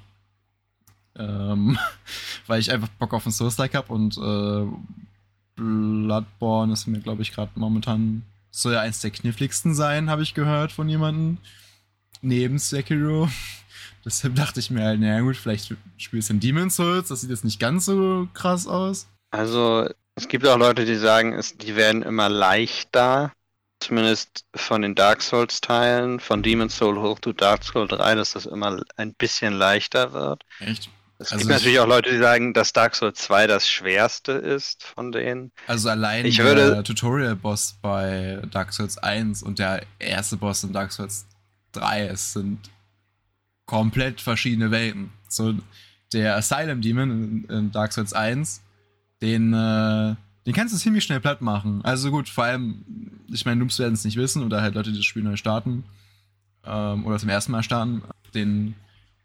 [1.18, 1.78] Ähm,
[2.46, 4.66] weil ich einfach Bock auf einen Souls-like habe und äh,
[5.56, 10.34] Bloodborne ist mir, glaube ich, gerade momentan soll ja eins der kniffligsten sein, habe ich
[10.34, 11.38] gehört von jemandem.
[12.22, 13.28] Neben Sekiro.
[14.04, 17.30] Deshalb dachte ich mir halt, naja gut, vielleicht spielst du in Demon's Souls, das sieht
[17.30, 19.08] jetzt nicht ganz so krass aus.
[19.30, 23.32] Also, es gibt auch Leute, die sagen, es, die werden immer leichter.
[23.80, 28.46] Zumindest von den Dark Souls-Teilen, von Demon's Soul hoch zu Dark Souls 3, dass das
[28.46, 30.44] immer ein bisschen leichter wird.
[30.60, 30.88] Echt?
[31.18, 34.32] Es Also gibt ich- natürlich auch Leute, die sagen, dass Dark Souls 2 das schwerste
[34.32, 35.50] ist von denen.
[35.66, 40.92] Also allein Ich der Tutorial-Boss bei Dark Souls 1 und der erste Boss in Dark
[40.92, 41.26] Souls
[41.72, 42.70] 3, es sind
[43.64, 45.10] komplett verschiedene Welten.
[45.28, 45.54] So,
[46.12, 48.62] der Asylum Demon in, in Dark Souls 1,
[49.22, 50.14] den, äh,
[50.46, 51.80] den kannst du ziemlich schnell platt machen.
[51.84, 52.84] Also gut, vor allem,
[53.32, 55.84] ich meine, Noobs werden es nicht wissen oder halt Leute, die das Spiel neu starten
[56.64, 58.02] ähm, oder zum ersten Mal starten,
[58.34, 58.74] den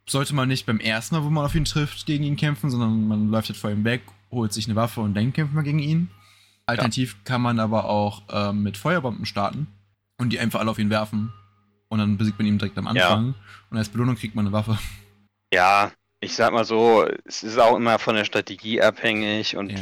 [0.10, 3.08] sollte man nicht beim ersten Mal, wo man auf ihn trifft, gegen ihn kämpfen, sondern
[3.08, 5.80] man läuft halt vor ihm weg, holt sich eine Waffe und dann kämpft man gegen
[5.80, 6.10] ihn.
[6.66, 9.68] Alternativ kann man aber auch ähm, mit Feuerbomben starten
[10.18, 11.32] und die einfach alle auf ihn werfen.
[11.90, 13.10] Und dann besiegt man ihn direkt am Ja.
[13.10, 13.36] Anfang.
[13.70, 14.78] Und als Belohnung kriegt man eine Waffe.
[15.54, 19.80] Ja, ich sag mal so, es ist auch immer von der Strategie abhängig und Ja.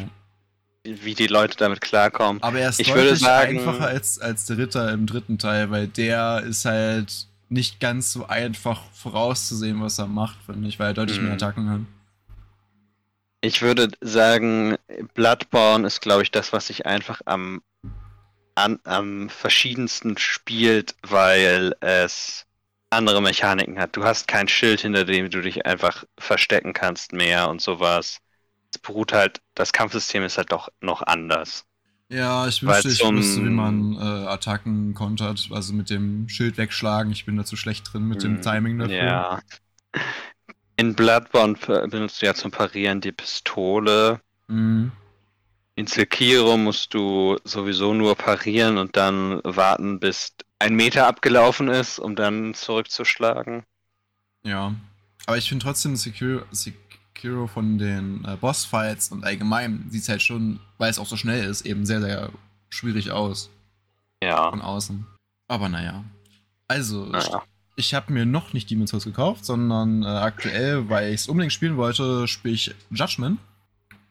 [0.84, 2.42] wie die Leute damit klarkommen.
[2.42, 5.88] Aber er ist Ich deutlich sagen- einfacher als, als der Ritter im dritten Teil, weil
[5.88, 10.94] der ist halt nicht ganz so einfach vorauszusehen, was er macht, finde ich, weil er
[10.94, 11.26] deutlich Mhm.
[11.26, 11.82] mehr Attacken hat.
[13.42, 14.78] Ich würde sagen,
[15.14, 17.62] Bloodborne ist, glaube ich, das, was sich einfach am,
[18.56, 22.46] an, am verschiedensten spielt, weil es
[22.90, 23.96] andere Mechaniken hat.
[23.96, 28.20] Du hast kein Schild, hinter dem du dich einfach verstecken kannst mehr und sowas.
[28.74, 31.66] Es beruht halt, das Kampfsystem ist halt doch noch anders.
[32.10, 35.50] Ja, ich wünschte, ich wüsste, wie man äh, Attacken kontert.
[35.52, 37.12] Also mit dem Schild wegschlagen.
[37.12, 38.96] Ich bin da zu schlecht drin mit dem Hm, Timing dafür.
[38.96, 39.40] Ja.
[40.76, 41.54] In Bloodborne
[41.90, 44.22] benutzt du ja zum Parieren die Pistole.
[44.48, 44.92] Mhm.
[45.76, 52.00] In Sekiro musst du sowieso nur parieren und dann warten, bis ein Meter abgelaufen ist,
[52.00, 53.64] um dann zurückzuschlagen.
[54.44, 54.74] Ja.
[55.26, 56.89] Aber ich finde trotzdem Sekiro, Sekiro
[57.48, 61.44] von den äh, Bossfights und allgemein sieht es halt schon, weil es auch so schnell
[61.50, 62.30] ist, eben sehr, sehr
[62.70, 63.50] schwierig aus
[64.24, 64.50] Ja.
[64.50, 65.06] von außen.
[65.48, 66.04] Aber naja.
[66.68, 67.42] Also, Naja.
[67.76, 71.54] ich habe mir noch nicht Demon's Souls gekauft, sondern äh, aktuell, weil ich es unbedingt
[71.54, 73.40] spielen wollte, spiele ich Judgment.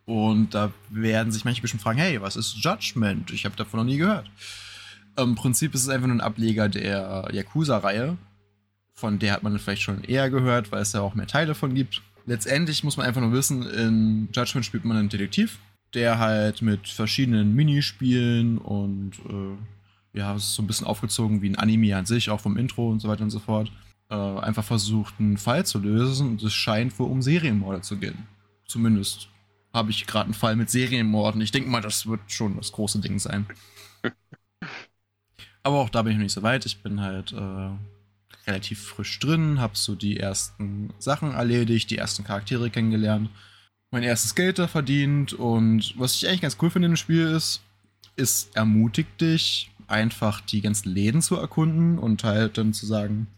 [0.06, 3.30] Und da werden sich manche bestimmt fragen, hey, was ist Judgment?
[3.30, 4.30] Ich habe davon noch nie gehört.
[5.18, 8.16] Im Prinzip ist es einfach nur ein Ableger der Yakuza-Reihe.
[8.94, 11.74] Von der hat man vielleicht schon eher gehört, weil es da auch mehr Teile von
[11.74, 12.02] gibt.
[12.28, 15.58] Letztendlich muss man einfach nur wissen, in Judgment spielt man einen Detektiv,
[15.94, 21.48] der halt mit verschiedenen Minispielen und äh, ja, es ist so ein bisschen aufgezogen wie
[21.48, 23.72] ein Anime an sich, auch vom Intro und so weiter und so fort,
[24.10, 28.26] äh, einfach versucht, einen Fall zu lösen und es scheint wohl um Serienmorde zu gehen.
[28.66, 29.30] Zumindest
[29.72, 31.40] habe ich gerade einen Fall mit Serienmorden.
[31.40, 33.46] Ich denke mal, das wird schon das große Ding sein.
[35.62, 36.66] Aber auch da bin ich noch nicht so weit.
[36.66, 37.70] Ich bin halt äh,
[38.46, 43.30] relativ frisch drin, habe so die ersten Sachen erledigt, die ersten Charaktere kennengelernt,
[43.90, 47.26] mein erstes Geld da verdient und was ich eigentlich ganz cool finde in dem Spiel
[47.26, 47.62] ist,
[48.16, 53.28] es ermutigt dich, einfach die ganzen Läden zu erkunden und halt dann zu sagen,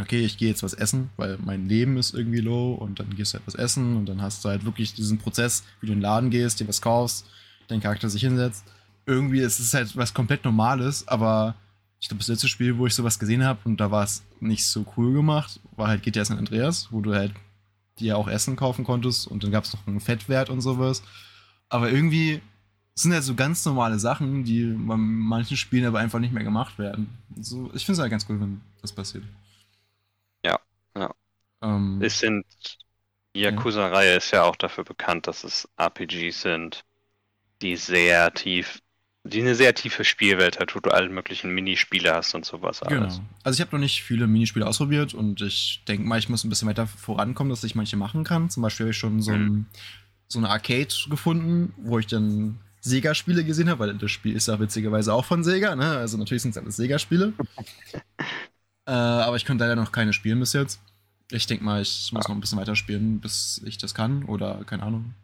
[0.00, 3.32] okay, ich gehe jetzt was essen, weil mein Leben ist irgendwie low und dann gehst
[3.32, 5.98] du halt was essen und dann hast du halt wirklich diesen Prozess, wie du in
[5.98, 7.26] den Laden gehst, dir was kaufst,
[7.66, 8.64] dein Charakter sich hinsetzt.
[9.06, 11.54] Irgendwie ist es halt was komplett Normales, aber
[12.00, 14.64] ich glaube, das letzte Spiel, wo ich sowas gesehen habe und da war es nicht
[14.64, 17.32] so cool gemacht, war halt GTA San Andreas, wo du halt
[17.98, 21.02] dir auch Essen kaufen konntest und dann gab es noch einen Fettwert und sowas.
[21.68, 22.40] Aber irgendwie
[22.94, 26.78] sind halt so ganz normale Sachen, die bei manchen Spielen aber einfach nicht mehr gemacht
[26.78, 27.08] werden.
[27.40, 29.24] So, ich finde es halt ganz cool, wenn das passiert.
[30.44, 30.58] Ja,
[30.96, 31.14] ja.
[31.62, 32.46] Ähm, Es sind,
[33.34, 36.84] die Yakuza-Reihe ist ja auch dafür bekannt, dass es RPGs sind,
[37.62, 38.80] die sehr tief,
[39.28, 43.16] die eine sehr tiefe Spielwelt hat, wo du alle möglichen Minispiele hast und sowas alles.
[43.16, 43.28] Genau.
[43.44, 46.48] Also ich habe noch nicht viele Minispiele ausprobiert und ich denke mal, ich muss ein
[46.48, 48.50] bisschen weiter vorankommen, dass ich manche machen kann.
[48.50, 49.66] Zum Beispiel habe ich schon so, ein,
[50.28, 54.58] so eine Arcade gefunden, wo ich dann Sega-Spiele gesehen habe, weil das Spiel ist ja
[54.58, 55.98] witzigerweise auch von Sega, ne?
[55.98, 57.32] Also natürlich sind es alles Sega-Spiele.
[58.86, 60.80] äh, aber ich konnte leider noch keine spielen bis jetzt.
[61.30, 64.24] Ich denke mal, ich muss noch ein bisschen weiter spielen, bis ich das kann.
[64.24, 65.14] Oder keine Ahnung.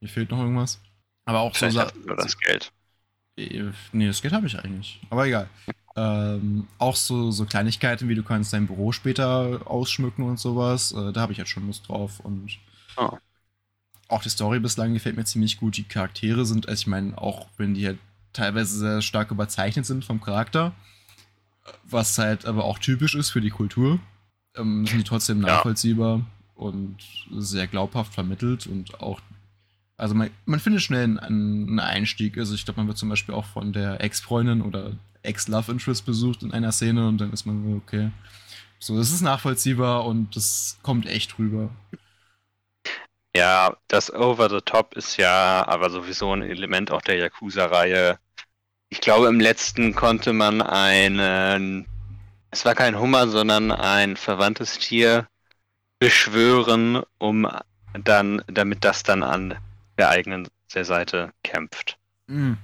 [0.00, 0.80] Mir fehlt noch irgendwas.
[1.24, 2.72] Aber auch so Vielleicht Sa- du nur das Geld.
[3.92, 5.00] Nee, das Geld habe ich eigentlich.
[5.10, 5.48] Aber egal.
[5.96, 10.92] Ähm, auch so, so Kleinigkeiten, wie du kannst dein Büro später ausschmücken und sowas.
[10.92, 12.20] Äh, da habe ich jetzt schon Lust drauf.
[12.20, 12.58] Und
[12.96, 13.16] Oh.
[14.08, 15.76] auch die Story bislang gefällt mir ziemlich gut.
[15.76, 17.98] Die Charaktere sind, also ich meine, auch wenn die halt
[18.32, 20.72] teilweise sehr stark überzeichnet sind vom Charakter,
[21.84, 24.00] was halt aber auch typisch ist für die Kultur,
[24.56, 25.48] ähm, sind die trotzdem Ja.
[25.54, 26.22] nachvollziehbar
[26.54, 26.96] und
[27.36, 29.20] sehr glaubhaft vermittelt und auch
[29.98, 32.38] also man, man findet schnell einen, einen Einstieg.
[32.38, 36.52] Also ich glaube, man wird zum Beispiel auch von der Ex-Freundin oder Ex-Love-Interest besucht in
[36.52, 38.10] einer Szene und dann ist man okay.
[38.78, 41.70] So, das ist nachvollziehbar und das kommt echt rüber.
[43.34, 48.18] Ja, das Over the Top ist ja aber sowieso ein Element auch der Yakuza-Reihe.
[48.90, 51.86] Ich glaube, im letzten konnte man einen,
[52.52, 55.26] es war kein Hummer, sondern ein verwandtes Tier
[55.98, 57.48] beschwören, um
[58.04, 59.58] dann, damit das dann an
[59.98, 61.98] der eigenen der Seite kämpft.
[62.26, 62.54] Mm.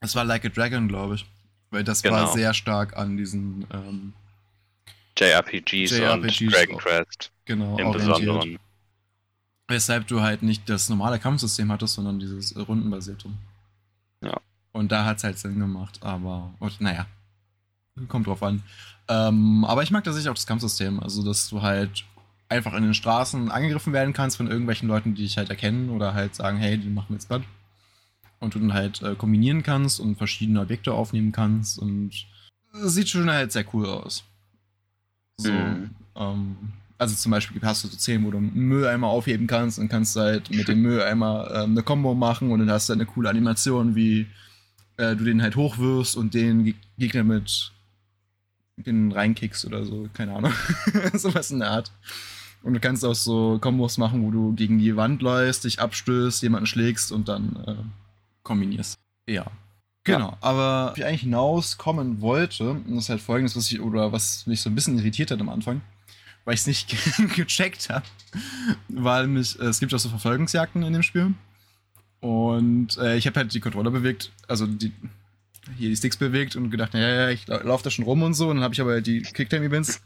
[0.00, 1.26] Es war Like a Dragon, glaube ich.
[1.70, 2.16] Weil das Genau.
[2.16, 4.12] war sehr stark an diesen, ähm,
[5.18, 6.76] JRPGs, JRPGs und Dragon.
[6.78, 7.92] Quest genau, im.
[7.92, 8.58] Besonderen.
[9.68, 13.30] Weshalb du halt nicht das normale Kampfsystem hattest, sondern dieses rundenbasierte.
[14.20, 14.38] Ja.
[14.72, 17.06] Und da hat es halt Sinn gemacht, aber, und, naja,
[18.08, 18.62] kommt drauf an.
[19.08, 22.04] Ähm, aber ich mag tatsächlich auch das Kampfsystem, also dass du halt
[22.54, 26.14] einfach in den Straßen angegriffen werden kannst von irgendwelchen Leuten, die dich halt erkennen oder
[26.14, 27.42] halt sagen, hey, die machen jetzt platt.
[28.40, 32.10] Und du dann halt äh, kombinieren kannst und verschiedene Objekte aufnehmen kannst und
[32.84, 34.24] es sieht schon halt sehr cool aus.
[35.38, 35.90] So, Mhm.
[36.16, 36.56] ähm,
[36.98, 40.14] also zum Beispiel hast du so Szenen, wo du einen Mülleimer aufheben kannst und kannst
[40.16, 43.30] halt mit dem Mülleimer ähm, eine Combo machen und dann hast du halt eine coole
[43.30, 44.26] Animation, wie
[44.96, 47.72] äh, du den halt hochwirfst und den Ge Gegner mit
[48.76, 50.52] den reinkickst oder so, keine Ahnung.
[51.14, 51.92] Sowas in der Art.
[52.64, 56.42] Und du kannst auch so Kombos machen, wo du gegen die Wand läufst, dich abstößt,
[56.42, 57.74] jemanden schlägst und dann äh,
[58.42, 58.98] kombinierst.
[59.28, 59.46] Ja.
[60.04, 64.12] Genau, aber wie ich eigentlich hinauskommen wollte, und das ist halt folgendes, was ich, oder
[64.12, 65.82] was mich so ein bisschen irritiert hat am Anfang,
[66.44, 66.94] weil ich es nicht
[67.36, 68.04] gecheckt habe,
[68.88, 71.34] weil mich, äh, es gibt auch so Verfolgungsjagden in dem Spiel.
[72.20, 74.90] Und äh, ich habe halt die Controller bewegt, also die,
[75.76, 78.48] hier die Sticks bewegt und gedacht, ja, ja, ich laufe da schon rum und so.
[78.48, 80.00] Und dann habe ich aber halt die Quicktime-Events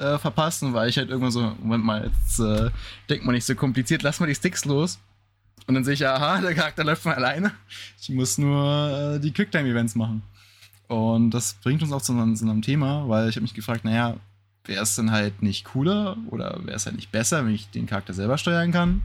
[0.00, 2.70] äh, verpasst und ich halt irgendwann so, Moment mal, jetzt äh,
[3.08, 4.98] denkt man nicht so kompliziert, lass mal die Sticks los.
[5.66, 7.52] Und dann sehe ich, aha, der Charakter läuft von alleine.
[8.00, 10.22] Ich muss nur äh, die Quicktime-Events machen.
[10.88, 13.84] Und das bringt uns auch zu einem, zu einem Thema, weil ich habe mich gefragt,
[13.84, 14.16] naja,
[14.64, 17.86] wäre es dann halt nicht cooler oder wäre es halt nicht besser, wenn ich den
[17.86, 19.02] Charakter selber steuern kann?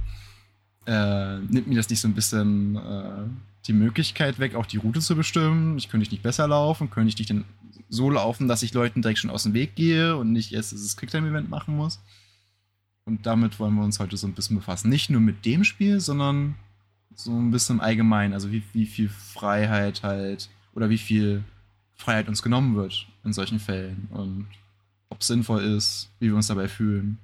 [0.88, 3.28] Äh, nimmt mir das nicht so ein bisschen äh,
[3.68, 5.78] die Möglichkeit weg, auch die Route zu bestimmen?
[5.78, 6.90] Ich könnte ich nicht besser laufen?
[6.90, 7.46] Könnte ich nicht denn
[7.90, 10.98] so laufen, dass ich Leuten direkt schon aus dem Weg gehe und nicht erst dieses
[10.98, 12.00] Quicktime-Event machen muss?
[13.06, 14.90] Und damit wollen wir uns heute so ein bisschen befassen.
[14.90, 16.56] Nicht nur mit dem Spiel, sondern
[17.16, 18.34] so ein bisschen im Allgemeinen.
[18.34, 21.44] Also wie, wie viel Freiheit halt oder wie viel
[21.96, 24.48] Freiheit uns genommen wird in solchen Fällen und
[25.10, 27.20] ob es sinnvoll ist, wie wir uns dabei fühlen.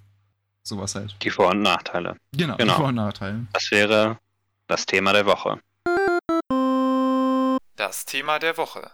[0.64, 1.16] Sowas halt.
[1.24, 2.16] Die Vor- und Nachteile.
[2.32, 2.74] Genau, Genau.
[2.74, 3.48] die Vor- und Nachteile.
[3.52, 4.20] Das wäre
[4.68, 5.60] das Thema der Woche.
[7.92, 8.90] Das Thema der Woche.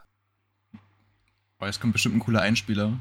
[1.59, 2.99] Weil es kommt bestimmt ein cooler Einspieler.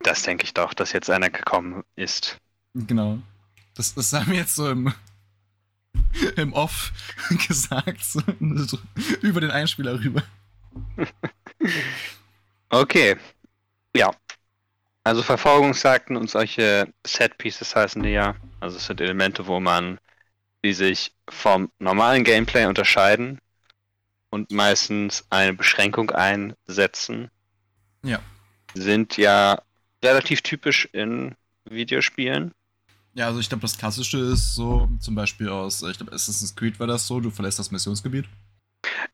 [0.00, 2.36] Das denke ich doch, dass jetzt einer gekommen ist.
[2.74, 3.20] Genau.
[3.74, 4.92] Das, das haben wir jetzt so im,
[6.36, 6.92] im Off
[7.48, 8.04] gesagt.
[8.04, 8.20] So,
[9.22, 10.22] über den Einspieler rüber.
[12.68, 13.16] Okay.
[13.96, 14.10] Ja.
[15.04, 18.36] Also Verfolgungsjagden und solche Set-Pieces heißen die ja.
[18.60, 19.98] Also es sind Elemente, wo man
[20.62, 23.40] die sich vom normalen Gameplay unterscheiden
[24.30, 27.30] und meistens eine Beschränkung einsetzen.
[28.02, 28.20] Ja.
[28.74, 29.60] Sind ja
[30.04, 31.34] relativ typisch in
[31.64, 32.52] Videospielen.
[33.14, 36.78] Ja, also ich glaube, das Klassische ist so, zum Beispiel aus, ich glaube, Assassin's Creed
[36.78, 38.26] war das so, du verlässt das Missionsgebiet.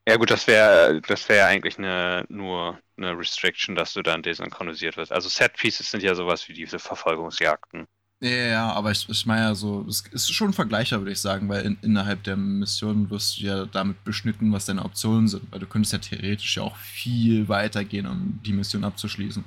[0.07, 4.97] Ja gut, das wäre das wäre eigentlich eine, nur eine Restriction, dass du dann desynchronisiert
[4.97, 5.13] wirst.
[5.13, 7.87] Also Set-Pieces sind ja sowas wie diese Verfolgungsjagden.
[8.23, 11.49] Ja, ja, aber ich, ich meine ja so, es ist schon vergleichbar, würde ich sagen,
[11.49, 15.51] weil in, innerhalb der Mission wirst du ja damit beschnitten, was deine Optionen sind.
[15.51, 19.45] Weil du könntest ja theoretisch ja auch viel weiter gehen, um die Mission abzuschließen.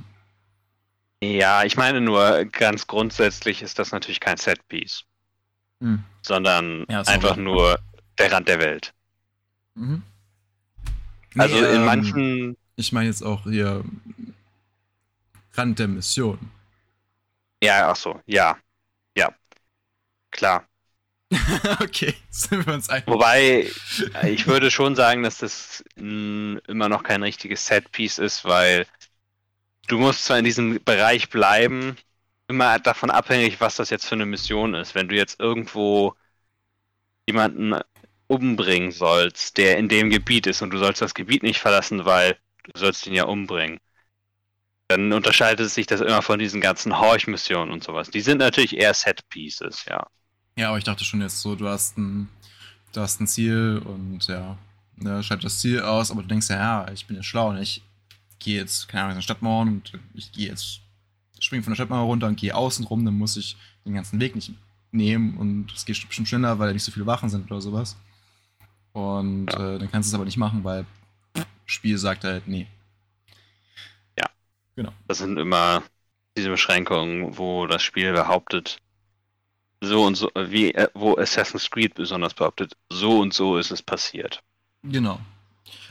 [1.24, 5.04] Ja, ich meine nur, ganz grundsätzlich ist das natürlich kein Set-Piece,
[5.82, 6.04] Hm.
[6.22, 7.80] sondern Ja, einfach nur
[8.20, 8.94] der Rand der Welt.
[9.76, 10.04] Mhm.
[11.38, 13.84] Also Nee, in ähm, manchen, Ich meine jetzt auch hier
[15.56, 16.38] Rand der Mission.
[17.64, 18.58] ja, ach so, ja,
[19.16, 19.34] ja,
[20.32, 20.68] klar.
[21.82, 23.08] okay, sind wir uns einig.
[23.08, 23.70] Wobei,
[24.22, 28.86] äh, ich würde schon sagen, dass das immer noch kein richtiges Set-Piece ist, weil
[29.88, 31.98] du musst zwar in diesem Bereich bleiben,
[32.48, 34.96] immer davon abhängig, was das jetzt für eine Mission ist.
[34.96, 36.16] Wenn du jetzt irgendwo
[37.28, 37.80] jemanden
[38.28, 42.38] umbringen sollst, der in dem Gebiet ist und du sollst das Gebiet nicht verlassen, weil
[42.64, 43.80] du sollst ihn ja umbringen,
[44.88, 48.12] dann unterscheidet sich das immer von diesen ganzen Horch-Missionen und sowas.
[48.12, 50.08] Die sind natürlich eher Set-Pieces, ja.
[50.58, 52.30] Ja, aber ich dachte schon jetzt so, du hast ein,
[52.94, 54.58] du hast ein Ziel und ja,
[54.96, 57.58] ne, schreib das Ziel aus, aber du denkst ja, ja, ich bin ja schlau und
[57.58, 57.82] ich
[58.40, 60.80] gehe jetzt, keine Ahnung, in Stadtmauern und ich gehe jetzt,
[61.40, 64.36] spring von der Stadtmauer runter und gehe außen rum, dann muss ich den ganzen Weg
[64.36, 64.52] nicht
[64.92, 67.98] nehmen und es geht bestimmt schneller, weil da nicht so viele Wachen sind oder sowas.
[68.94, 70.86] Und äh, dann kannst du es aber nicht machen, weil
[71.66, 72.68] Spiel sagt halt, nee.
[75.08, 75.84] Das sind immer
[76.38, 78.78] diese Beschränkungen, wo das Spiel behauptet,
[79.82, 83.82] so und so, wie äh, wo Assassin's Creed besonders behauptet, so und so ist es
[83.82, 84.42] passiert.
[84.84, 85.20] Genau.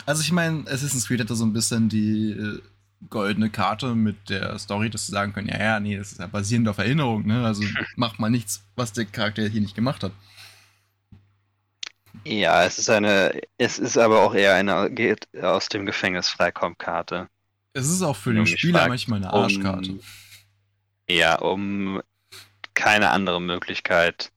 [0.07, 2.63] Also ich meine, Assassin's Creed hatte so ein bisschen die äh,
[3.11, 6.27] goldene Karte mit der Story, dass sie sagen können, ja, ja, nee, das ist ja
[6.27, 7.45] basierend auf Erinnerung, ne?
[7.45, 7.63] Also
[7.97, 10.13] mach mal nichts, was der Charakter hier nicht gemacht hat.
[12.25, 16.79] Ja, es ist eine, es ist aber auch eher eine geht aus dem Gefängnis freikommen
[16.79, 17.29] Karte.
[17.75, 19.99] Es ist auch für den Spieler manchmal eine Um, Arschkarte.
[21.09, 22.01] ja, um
[22.75, 24.31] keine andere Möglichkeit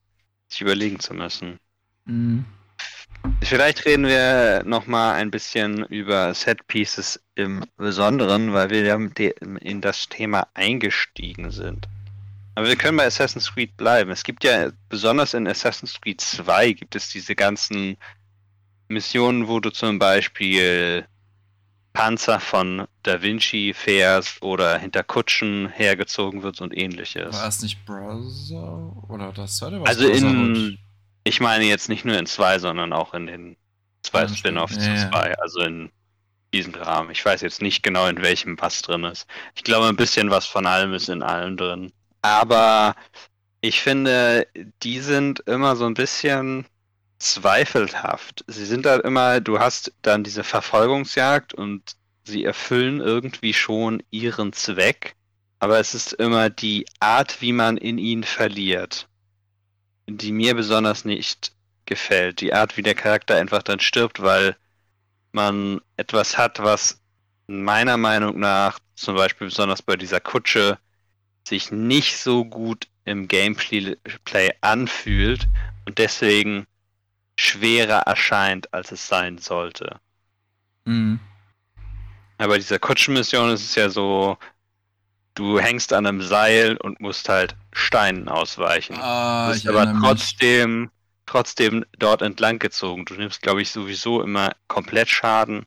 [0.49, 1.59] sich überlegen zu müssen.
[2.05, 2.45] Mhm.
[3.43, 8.95] Vielleicht reden wir noch mal ein bisschen über Set Pieces im Besonderen, weil wir ja
[9.59, 11.87] in das Thema eingestiegen sind.
[12.55, 14.11] Aber wir können bei Assassin's Creed bleiben.
[14.11, 17.97] Es gibt ja, besonders in Assassin's Creed 2 gibt es diese ganzen
[18.89, 21.07] Missionen, wo du zum Beispiel
[21.97, 27.35] Panzer von Da Vinci fährst oder hinter Kutschen hergezogen wird und ähnliches.
[27.35, 28.93] War es nicht Browser?
[29.09, 30.77] Oder das zweite war Also in,
[31.23, 33.57] ich meine jetzt nicht nur in zwei, sondern auch in den
[34.03, 35.09] zwei Anderen Spin-offs zu Ja, ja.
[35.09, 35.89] zwei, also in
[36.53, 37.09] diesem Rahmen.
[37.09, 39.25] Ich weiß jetzt nicht genau, in welchem was drin ist.
[39.55, 41.91] Ich glaube, ein bisschen was von allem ist in allem drin.
[42.21, 42.95] Aber
[43.61, 44.45] ich finde,
[44.83, 46.67] die sind immer so ein bisschen
[47.19, 48.43] zweifelhaft.
[48.47, 54.53] Sie sind da immer, du hast dann diese Verfolgungsjagd und sie erfüllen irgendwie schon ihren
[54.53, 55.15] Zweck,
[55.59, 59.07] aber es ist immer die Art, wie man in ihn verliert,
[60.07, 61.53] die mir besonders nicht
[61.85, 62.41] gefällt.
[62.41, 64.55] Die Art, wie der Charakter einfach dann stirbt, weil
[65.31, 67.01] man etwas hat, was
[67.47, 70.77] meiner Meinung nach, zum Beispiel besonders bei dieser Kutsche,
[71.47, 73.95] sich nicht so gut im Gameplay
[74.61, 75.47] anfühlt
[75.85, 76.67] und deswegen
[77.37, 79.99] schwerer erscheint, als es sein sollte.
[80.85, 81.19] Mhm.
[82.37, 84.37] Aber dieser Kutschenmission ist es ja so,
[85.35, 88.97] du hängst an einem Seil und musst halt Steinen ausweichen.
[88.99, 90.89] Ah, du bist aber trotzdem, mich.
[91.25, 93.05] trotzdem dort entlang gezogen.
[93.05, 95.65] Du nimmst, glaube ich, sowieso immer komplett Schaden,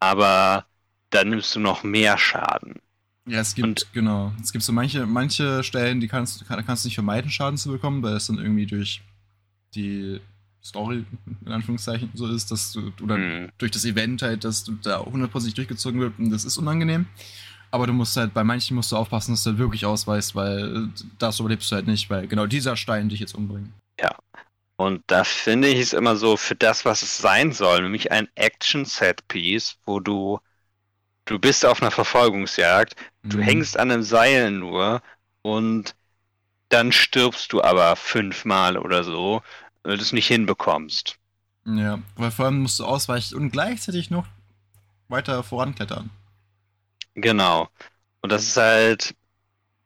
[0.00, 0.66] aber
[1.10, 2.80] dann nimmst du noch mehr Schaden.
[3.26, 4.32] Ja, es gibt, und, genau.
[4.42, 7.70] Es gibt so manche, manche Stellen, die kannst, kann, kannst du nicht vermeiden, Schaden zu
[7.70, 9.02] bekommen, weil es dann irgendwie durch
[9.74, 10.20] die
[10.62, 11.04] Story,
[11.44, 13.50] in Anführungszeichen, so ist, dass du, oder mhm.
[13.58, 17.06] durch das Event halt, dass du da 100% durchgezogen wird und das ist unangenehm.
[17.70, 20.88] Aber du musst halt, bei manchen musst du aufpassen, dass du halt wirklich ausweist, weil
[21.18, 23.70] das überlebst du halt nicht, weil genau dieser Stein dich jetzt umbringt.
[24.00, 24.16] Ja.
[24.76, 28.28] Und da finde ich es immer so für das, was es sein soll, nämlich ein
[28.34, 30.40] Action-Set-Piece, wo du,
[31.26, 33.42] du bist auf einer Verfolgungsjagd, du mhm.
[33.42, 35.02] hängst an einem Seil nur
[35.42, 35.94] und
[36.70, 39.42] dann stirbst du aber fünfmal oder so
[39.82, 41.16] weil du es nicht hinbekommst.
[41.66, 44.26] Ja, weil vor allem musst du ausweichen und gleichzeitig noch
[45.08, 46.10] weiter voranklettern.
[47.14, 47.68] Genau.
[48.22, 49.14] Und das ist halt,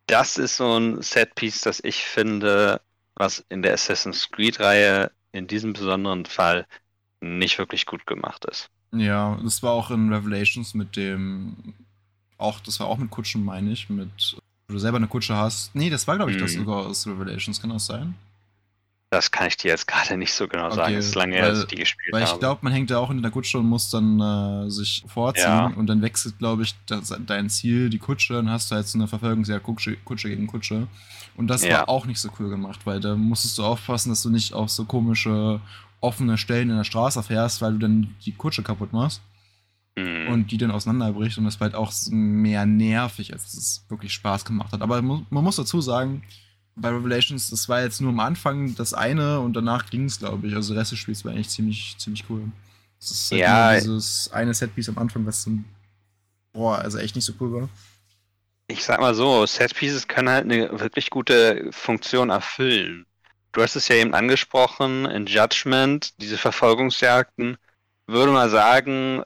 [0.06, 2.80] das ist so ein Setpiece, das ich finde,
[3.16, 6.66] was in der Assassin's Creed-Reihe in diesem besonderen Fall
[7.20, 8.70] nicht wirklich gut gemacht ist.
[8.92, 11.74] Ja, das war auch in Revelations mit dem,
[12.38, 14.36] auch, das war auch mit Kutschen, meine ich, mit,
[14.68, 15.74] wo du selber eine Kutsche hast.
[15.74, 16.60] Nee, das war, glaube ich, das mhm.
[16.60, 18.14] sogar aus Revelations, kann das sein?
[19.14, 20.94] Das kann ich dir jetzt gerade nicht so genau okay, sagen.
[20.96, 22.30] Es ist lange her, dass ich die gespielt weil habe.
[22.30, 25.04] Weil ich glaube, man hängt da auch in der Kutsche und muss dann äh, sich
[25.06, 25.66] vorziehen ja.
[25.66, 28.98] und dann wechselt, glaube ich, das, dein Ziel, die Kutsche, dann hast du halt so
[28.98, 30.88] eine Verfolgungsjagd Kutsche, Kutsche gegen Kutsche.
[31.36, 31.78] Und das ja.
[31.78, 34.68] war auch nicht so cool gemacht, weil da musstest du aufpassen, dass du nicht auf
[34.68, 35.60] so komische
[36.00, 39.22] offene Stellen in der Straße fährst, weil du dann die Kutsche kaputt machst.
[39.96, 40.26] Mhm.
[40.28, 44.44] Und die dann auseinanderbricht und das war halt auch mehr nervig, als es wirklich Spaß
[44.44, 44.82] gemacht hat.
[44.82, 46.24] Aber man muss dazu sagen,
[46.76, 50.48] bei Revelations, das war jetzt nur am Anfang das eine und danach ging es, glaube
[50.48, 50.54] ich.
[50.54, 52.42] Also der Rest des Spiels war eigentlich ziemlich, ziemlich cool.
[53.00, 55.52] Das ist halt ja, dieses eine Setpiece am Anfang, was so,
[56.52, 57.68] boah, also echt nicht so cool war.
[58.66, 63.06] Ich sag mal so, Setpieces können halt eine wirklich gute Funktion erfüllen.
[63.52, 67.56] Du hast es ja eben angesprochen, in Judgment, diese Verfolgungsjagden,
[68.06, 69.22] würde man sagen,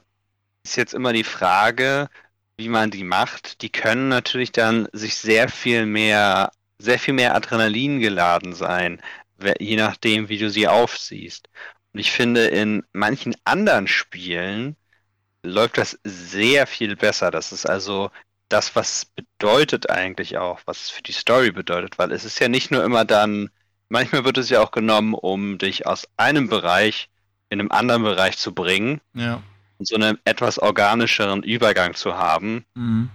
[0.63, 2.09] ist jetzt immer die Frage,
[2.57, 3.61] wie man die macht.
[3.61, 9.01] Die können natürlich dann sich sehr viel mehr sehr viel mehr Adrenalin geladen sein,
[9.59, 11.49] je nachdem, wie du sie aufsiehst.
[11.93, 14.75] Und ich finde, in manchen anderen Spielen
[15.43, 17.31] läuft das sehr viel besser.
[17.31, 18.11] Das ist also
[18.49, 22.47] das, was bedeutet eigentlich auch, was es für die Story bedeutet, weil es ist ja
[22.47, 23.49] nicht nur immer dann,
[23.89, 27.09] manchmal wird es ja auch genommen, um dich aus einem Bereich
[27.49, 29.01] in einem anderen Bereich zu bringen.
[29.13, 29.41] Ja.
[29.77, 32.65] Und so einen etwas organischeren Übergang zu haben.
[32.75, 33.09] Mhm.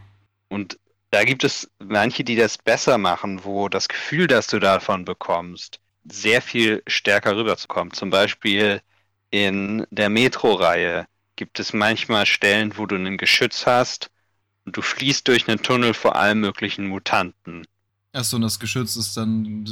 [0.48, 0.78] Und
[1.14, 5.78] da gibt es manche, die das besser machen, wo das Gefühl, das du davon bekommst,
[6.04, 7.92] sehr viel stärker rüberzukommen.
[7.92, 8.82] Zum Beispiel
[9.30, 11.06] in der Metro-Reihe
[11.36, 14.10] gibt es manchmal Stellen, wo du ein Geschütz hast
[14.64, 17.64] und du fließt durch einen Tunnel vor allen möglichen Mutanten.
[18.12, 19.64] Achso, und das Geschütz ist dann,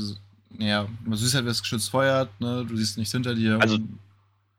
[0.59, 2.65] ja, du siehst halt, wer das Geschütz feuert, ne?
[2.65, 3.59] du siehst nichts hinter dir.
[3.61, 3.79] Also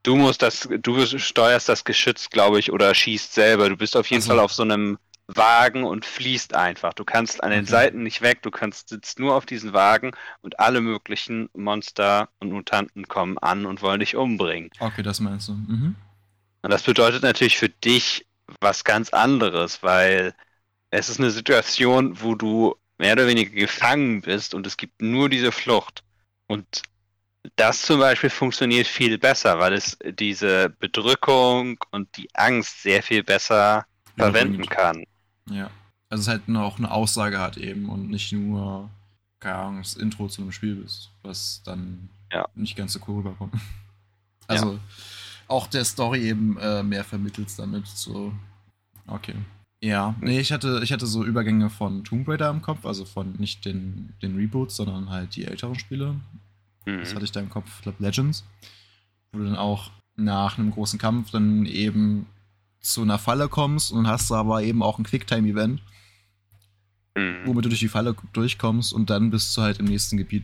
[0.03, 3.69] du musst das, du steuerst das Geschütz, glaube ich, oder schießt selber.
[3.69, 4.31] Du bist auf jeden also.
[4.31, 4.97] Fall auf so einem
[5.36, 6.93] Wagen und fließt einfach.
[6.93, 7.71] Du kannst an den okay.
[7.71, 10.11] Seiten nicht weg, du kannst sitzt nur auf diesen Wagen
[10.41, 14.69] und alle möglichen Monster und Mutanten kommen an und wollen dich umbringen.
[14.79, 15.53] Okay, das meinst du.
[15.53, 15.95] Mhm.
[16.61, 18.25] Und das bedeutet natürlich für dich
[18.61, 20.34] was ganz anderes, weil
[20.89, 25.29] es ist eine Situation, wo du mehr oder weniger gefangen bist und es gibt nur
[25.29, 26.03] diese Flucht.
[26.47, 26.84] Und
[27.55, 33.23] das zum Beispiel funktioniert viel besser, weil es diese Bedrückung und die Angst sehr viel
[33.23, 33.86] besser
[34.17, 35.03] verwenden kann.
[35.50, 35.70] Ja.
[36.10, 38.89] Also es halt auch eine Aussage hat eben und nicht nur,
[39.39, 42.48] keine Ahnung, das Intro zu einem Spiel ist, was dann ja.
[42.56, 43.54] nicht ganz so cool rüberkommt.
[44.46, 44.80] Also ja.
[45.48, 47.88] auch der Story eben äh, mehr vermittelt damit.
[47.88, 48.34] So,
[49.08, 49.36] okay.
[49.82, 53.34] Ja, nee, ich hatte, ich hatte so Übergänge von Tomb Raider im Kopf, also von
[53.38, 56.16] nicht den, den Reboots, sondern halt die älteren Spiele.
[56.86, 57.00] Mhm.
[57.00, 58.44] Das hatte ich da im Kopf, ich glaube Legends.
[59.32, 62.28] Wo du dann auch nach einem großen Kampf dann eben
[62.84, 65.81] zu einer Falle kommst und hast aber eben auch ein Quicktime-Event,
[67.15, 67.38] mhm.
[67.45, 70.43] womit du durch die Falle durchkommst und dann bist du halt im nächsten Gebiet.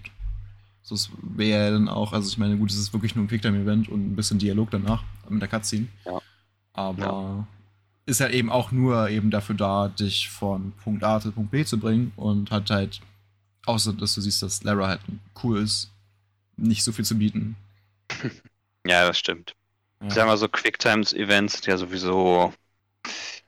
[0.81, 3.89] So es wäre dann auch, also ich meine, gut, es ist wirklich nur ein Quicktime-Event
[3.89, 5.87] und ein bisschen Dialog danach mit der Cutscene.
[6.05, 6.21] Ja.
[6.73, 7.47] Aber Ja.
[8.05, 11.65] ist halt eben auch nur eben dafür da, dich von Punkt A zu Punkt B
[11.65, 13.01] zu bringen und hat halt,
[13.65, 15.01] außer dass du siehst, dass Lara halt
[15.43, 15.91] cool ist,
[16.55, 17.55] nicht so viel zu bieten.
[18.87, 19.53] Ja, das stimmt.
[20.01, 20.07] Ja.
[20.07, 22.53] Ich sag mal so, Quicktimes-Events ja sowieso.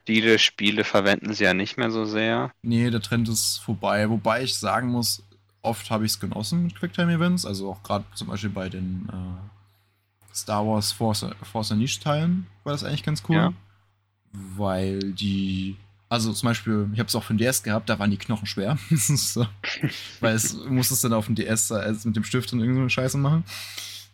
[0.06, 2.52] Viele Spiele verwenden sie ja nicht mehr so sehr.
[2.64, 4.10] Nee, der Trend ist vorbei.
[4.10, 5.24] Wobei ich sagen muss,
[5.62, 7.46] oft habe ich es genossen mit Quicktime-Events.
[7.46, 12.84] Also auch gerade zum Beispiel bei den äh, Star Wars Force, Force Unleashed-Teilen war das
[12.84, 13.36] eigentlich ganz cool.
[13.36, 13.54] Ja.
[14.32, 15.78] Weil die.
[16.10, 18.46] Also zum Beispiel, ich habe es auch für den DS gehabt, da waren die Knochen
[18.46, 18.78] schwer.
[18.90, 19.48] So.
[20.20, 23.46] Weil es musstest dann auf dem DS also mit dem Stift dann irgendeine Scheiße machen.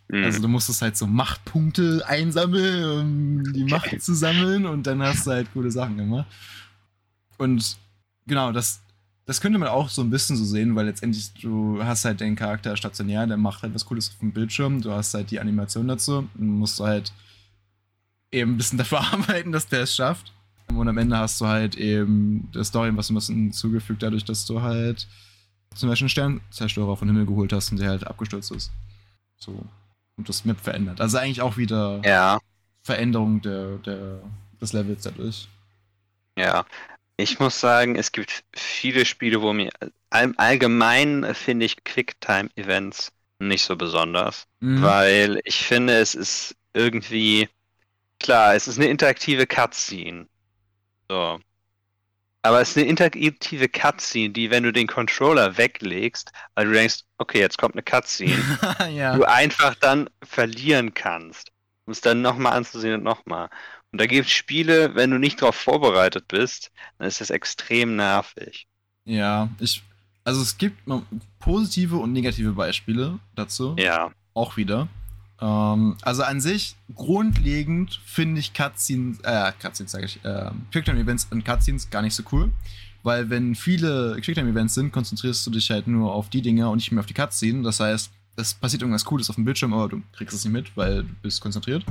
[0.10, 0.24] Mhm.
[0.24, 5.28] Also du musstest halt so Machtpunkte einsammeln, um die Macht zu sammeln und dann hast
[5.28, 6.28] du halt coole Sachen gemacht.
[7.38, 7.78] Und
[8.26, 8.82] genau, das,
[9.26, 12.36] das könnte man auch so ein bisschen so sehen, weil letztendlich du hast halt den
[12.36, 15.88] Charakter stationär, der macht halt was Cooles auf dem Bildschirm, du hast halt die Animation
[15.88, 17.12] dazu und musst du halt
[18.32, 20.32] eben ein bisschen dafür arbeiten, dass der es schafft.
[20.70, 24.46] Und am Ende hast du halt eben das Story was ein bisschen hinzugefügt, dadurch, dass
[24.46, 25.08] du halt
[25.76, 28.72] zum Beispiel einen Sternzerstörer vom Himmel geholt hast und der halt abgestürzt ist.
[29.38, 29.66] So.
[30.18, 31.00] Und das Map verändert.
[31.00, 32.40] Also eigentlich auch wieder ja,
[32.84, 34.22] Veränderung der, der,
[34.60, 35.48] des Levels dadurch.
[36.38, 36.66] ja.
[37.20, 39.72] Ich muss sagen, es gibt viele Spiele, wo mir
[40.12, 44.46] all, allgemein finde ich Quicktime-Events nicht so besonders.
[44.60, 44.82] Mhm.
[44.82, 47.50] Weil ich finde, es ist irgendwie.
[48.20, 50.28] Klar, es ist eine interaktive Cutscene.
[51.10, 51.40] So.
[52.48, 57.00] Aber es ist eine interaktive Cutscene, die, wenn du den Controller weglegst, weil du denkst,
[57.18, 58.42] okay, jetzt kommt eine Cutscene,
[58.90, 59.18] ja.
[59.18, 61.52] du einfach dann verlieren kannst.
[61.86, 63.50] Um es dann nochmal anzusehen und nochmal.
[63.92, 67.98] Und da gibt es Spiele, wenn du nicht darauf vorbereitet bist, dann ist das extrem
[67.98, 68.66] nervig.
[69.04, 69.84] ja, ich.
[70.24, 70.78] Also es gibt
[71.40, 73.76] positive und negative Beispiele dazu.
[73.78, 74.12] Ja.
[74.34, 74.88] Auch wieder.
[75.40, 81.46] Ähm, also an sich, grundlegend finde ich Cutscenes, äh, Cutscenes sage ich, äh, Quicktime-Events und
[81.46, 82.52] Cutscenes gar nicht so cool.
[83.04, 86.92] Weil wenn viele Quicktime-Events sind, konzentrierst du dich halt nur auf die Dinge und nicht
[86.92, 87.64] mehr auf die Cutscene.
[87.64, 90.76] Das heißt, es passiert irgendwas Cooles auf dem Bildschirm, aber du kriegst es nicht mit,
[90.76, 91.86] weil du bist konzentriert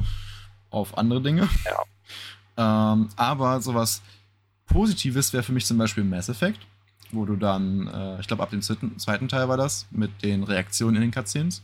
[0.71, 1.49] auf andere Dinge.
[2.57, 2.93] Ja.
[2.93, 4.03] ähm, aber sowas
[4.67, 6.61] Positives wäre für mich zum Beispiel Mass Effect,
[7.13, 10.43] wo du dann, äh, ich glaube ab dem zweiten, zweiten Teil war das, mit den
[10.43, 11.63] Reaktionen in den Cutscenes,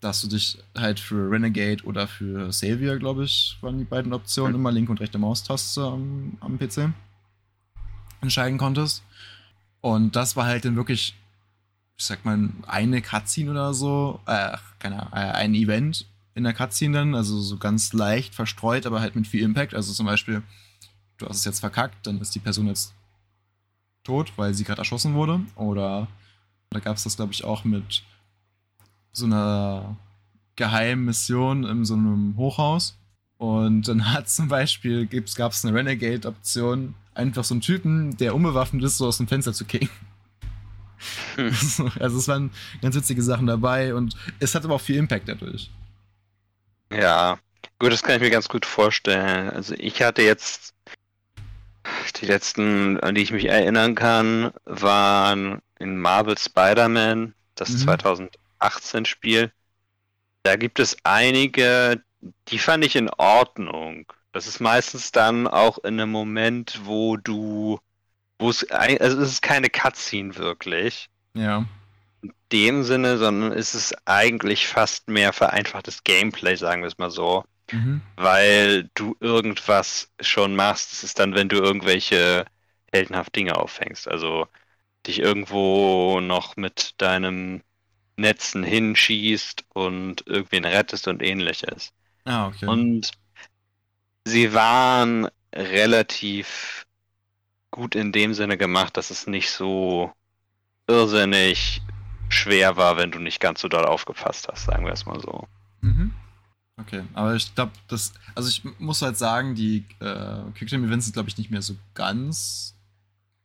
[0.00, 4.54] dass du dich halt für Renegade oder für Savior, glaube ich, waren die beiden Optionen,
[4.54, 6.92] immer linke und rechte Maustaste am, am PC
[8.20, 9.02] entscheiden konntest.
[9.80, 11.14] Und das war halt dann wirklich,
[11.98, 16.54] ich sag mal, eine Cutscene oder so, äh, keine Ahnung, äh, ein Event in der
[16.54, 19.74] Cutscene dann, also so ganz leicht verstreut, aber halt mit viel Impact.
[19.74, 20.42] Also zum Beispiel,
[21.18, 22.94] du hast es jetzt verkackt, dann ist die Person jetzt
[24.04, 25.40] tot, weil sie gerade erschossen wurde.
[25.56, 26.08] Oder
[26.70, 28.02] da gab es das, glaube ich, auch mit
[29.12, 29.96] so einer
[30.56, 32.96] geheimen Mission in so einem Hochhaus.
[33.38, 38.84] Und dann hat zum Beispiel, gab es eine Renegade-Option, einfach so einen Typen, der unbewaffnet
[38.84, 39.88] ist, so aus dem Fenster zu kicken.
[41.36, 41.54] Hm.
[42.00, 42.50] also es waren
[42.82, 45.70] ganz witzige Sachen dabei und es hat aber auch viel Impact dadurch.
[46.92, 47.38] Ja,
[47.78, 49.50] gut, das kann ich mir ganz gut vorstellen.
[49.50, 50.74] Also ich hatte jetzt
[52.20, 57.78] die letzten, an die ich mich erinnern kann, waren in Marvel Spider-Man, das Mhm.
[58.60, 59.52] 2018 Spiel.
[60.42, 62.02] Da gibt es einige,
[62.48, 64.12] die fand ich in Ordnung.
[64.32, 67.80] Das ist meistens dann auch in einem Moment, wo du,
[68.38, 71.66] wo es, also es ist keine Cutscene wirklich Ja.
[72.52, 77.44] dem Sinne, sondern ist es eigentlich fast mehr vereinfachtes Gameplay, sagen wir es mal so.
[77.72, 78.02] Mhm.
[78.16, 80.92] Weil du irgendwas schon machst.
[80.92, 82.44] Das ist dann, wenn du irgendwelche
[82.92, 84.08] heldenhaft Dinge auffängst.
[84.08, 84.48] Also
[85.06, 87.62] dich irgendwo noch mit deinem
[88.20, 91.92] Netzen hinschießt und irgendwen rettest und ähnliches.
[92.24, 92.66] Ah, okay.
[92.66, 93.10] Und
[94.24, 96.86] sie waren relativ
[97.70, 100.12] gut in dem Sinne gemacht, dass es nicht so
[100.86, 101.82] irrsinnig
[102.28, 105.46] schwer war, wenn du nicht ganz so doll aufgepasst hast, sagen wir es mal so.
[105.80, 106.12] Mhm.
[106.76, 108.14] Okay, aber ich glaube, das.
[108.34, 112.74] Also ich muss halt sagen, die äh, Quicktime-Events sind, glaube ich, nicht mehr so ganz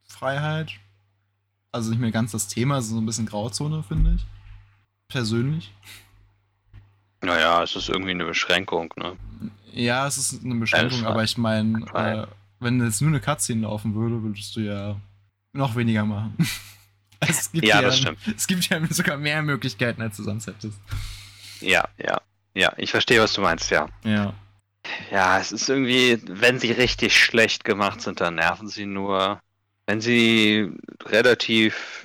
[0.03, 0.71] Freiheit.
[1.71, 4.25] Also nicht mehr ganz das Thema, so ein bisschen Grauzone, finde ich.
[5.07, 5.73] Persönlich.
[7.21, 9.15] Naja, es ist irgendwie eine Beschränkung, ne?
[9.73, 12.27] Ja, es ist eine Beschränkung, Ja, aber ich meine, äh,
[12.59, 14.95] wenn jetzt nur eine Cutscene laufen würde, würdest du ja
[15.53, 16.35] noch weniger machen.
[17.19, 18.19] es gibt Ja, das stimmt.
[18.35, 20.79] Es gibt ja sogar mehr Möglichkeiten, als du sonst hättest.
[21.61, 22.21] Ja, ja.
[22.53, 23.89] Ja, ich verstehe, was du meinst, ja.
[24.03, 24.33] Ja.
[25.11, 29.39] Ja, es ist irgendwie, wenn sie richtig schlecht gemacht sind, dann nerven sie nur.
[29.87, 30.71] Wenn sie
[31.05, 32.04] relativ,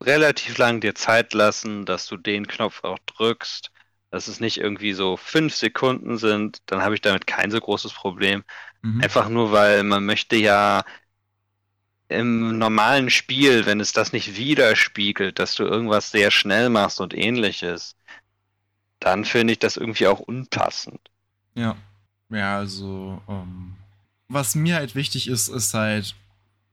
[0.00, 3.70] relativ lang dir Zeit lassen, dass du den Knopf auch drückst,
[4.10, 7.92] dass es nicht irgendwie so fünf Sekunden sind, dann habe ich damit kein so großes
[7.92, 8.42] Problem.
[8.82, 9.02] Mhm.
[9.02, 10.84] Einfach nur, weil man möchte ja
[12.08, 17.14] im normalen Spiel, wenn es das nicht widerspiegelt, dass du irgendwas sehr schnell machst und
[17.14, 17.94] ähnliches,
[18.98, 21.00] dann finde ich das irgendwie auch unpassend.
[21.54, 21.76] Ja.
[22.30, 23.76] Ja, also, ähm,
[24.28, 26.14] was mir halt wichtig ist, ist halt,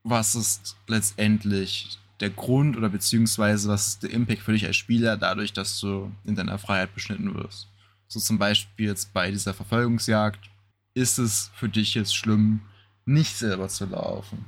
[0.04, 5.18] was ist letztendlich der Grund oder beziehungsweise was ist der Impact für dich als Spieler
[5.18, 7.68] dadurch, dass du in deiner Freiheit beschnitten wirst.
[8.08, 10.50] So zum Beispiel jetzt bei dieser Verfolgungsjagd
[10.94, 12.62] ist es für dich jetzt schlimm,
[13.06, 14.46] nicht selber zu laufen.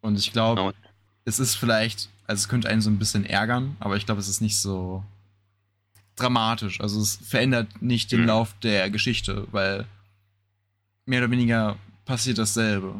[0.00, 0.72] Und ich glaube, Genau.
[1.24, 4.28] es ist vielleicht, also es könnte einen so ein bisschen ärgern, aber ich glaube, es
[4.28, 5.04] ist nicht so
[6.16, 6.80] dramatisch.
[6.80, 8.26] Also es verändert nicht den Mhm.
[8.28, 9.86] Lauf der Geschichte, weil
[11.06, 12.94] mehr oder weniger passiert dasselbe.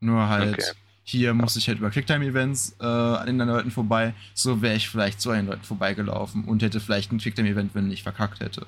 [0.00, 0.72] Nur halt, Okay.
[1.04, 4.14] Hier muss ich halt über Quicktime-Events äh, an den Leuten vorbei.
[4.34, 8.02] So wäre ich vielleicht zu den Leuten vorbeigelaufen und hätte vielleicht ein Quicktime-Event, wenn ich
[8.02, 8.66] verkackt hätte.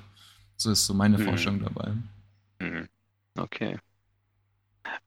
[0.57, 1.19] So ist so meine Mhm.
[1.19, 1.93] Vorstellung dabei.
[2.59, 2.87] Mhm.
[3.37, 3.77] Okay.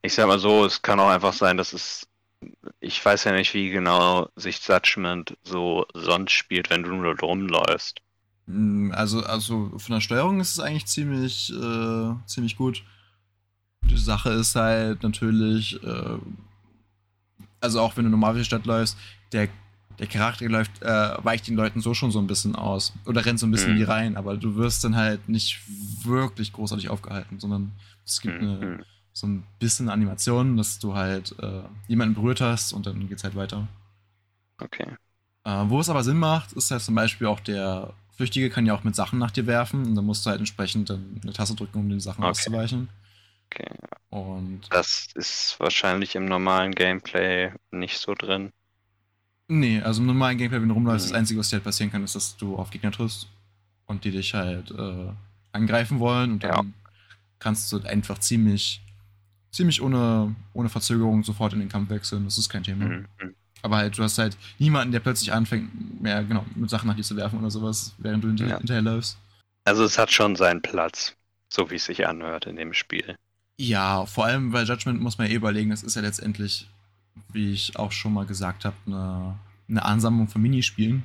[0.03, 2.07] Ich sag mal so, es kann auch einfach sein, dass es.
[2.81, 8.01] Ich weiß ja nicht, wie genau sich Judgment so sonst spielt, wenn du nur rumläufst.
[8.47, 12.83] Mm, Also, also von der Steuerung ist es eigentlich ziemlich, äh, ziemlich gut.
[13.83, 16.18] Die Sache ist halt natürlich, äh,
[17.61, 18.96] also auch wenn du normal durch die Stadt läufst,
[19.32, 19.48] der,
[19.98, 22.92] der Charakter läuft, äh, weicht den Leuten so schon so ein bisschen aus.
[23.06, 23.72] Oder rennt so ein bisschen Mhm.
[23.72, 25.61] in die rein, aber du wirst dann halt nicht
[26.04, 27.72] wirklich großartig aufgehalten, sondern
[28.04, 28.84] es gibt eine, Mhm.
[29.12, 33.34] so ein bisschen Animation, dass du halt äh, jemanden berührt hast und dann geht's halt
[33.36, 33.68] weiter.
[34.61, 34.96] Okay.
[35.44, 38.74] Äh, wo es aber Sinn macht, ist halt zum Beispiel auch der Flüchtige kann ja
[38.74, 41.54] auch mit Sachen nach dir werfen und dann musst du halt entsprechend dann eine Taste
[41.54, 42.30] drücken, um den Sachen Okay.
[42.30, 42.88] auszuweichen.
[43.53, 43.70] Okay.
[44.11, 48.51] Und Das ist wahrscheinlich im normalen Gameplay nicht so drin.
[49.48, 51.11] nee, also im normalen Gameplay, wenn du rumläufst, Mhm.
[51.12, 53.26] das Einzige, was dir halt passieren kann, ist, dass du auf Gegner triffst
[53.86, 55.12] und die dich halt äh,
[55.53, 56.62] angreifen wollen und dann Ja.
[57.40, 58.80] kannst du einfach ziemlich,
[59.51, 62.24] ziemlich ohne, ohne Verzögerung sofort in den Kampf wechseln.
[62.24, 62.84] Das ist kein Thema.
[62.84, 63.07] Mhm.
[63.62, 67.03] Aber halt, du hast halt niemanden, der plötzlich anfängt, mehr genau, mit Sachen nach dir
[67.03, 68.59] zu werfen oder sowas, während du hinter Ja.
[68.59, 69.18] hinterherläufst.
[69.64, 71.14] Also es hat schon seinen Platz,
[71.53, 73.16] so wie es sich anhört in dem Spiel.
[73.62, 76.66] Ja, vor allem bei Judgment muss man eh überlegen, das ist ja letztendlich,
[77.30, 79.38] wie ich auch schon mal gesagt habe, eine,
[79.68, 81.02] eine Ansammlung von Minispielen.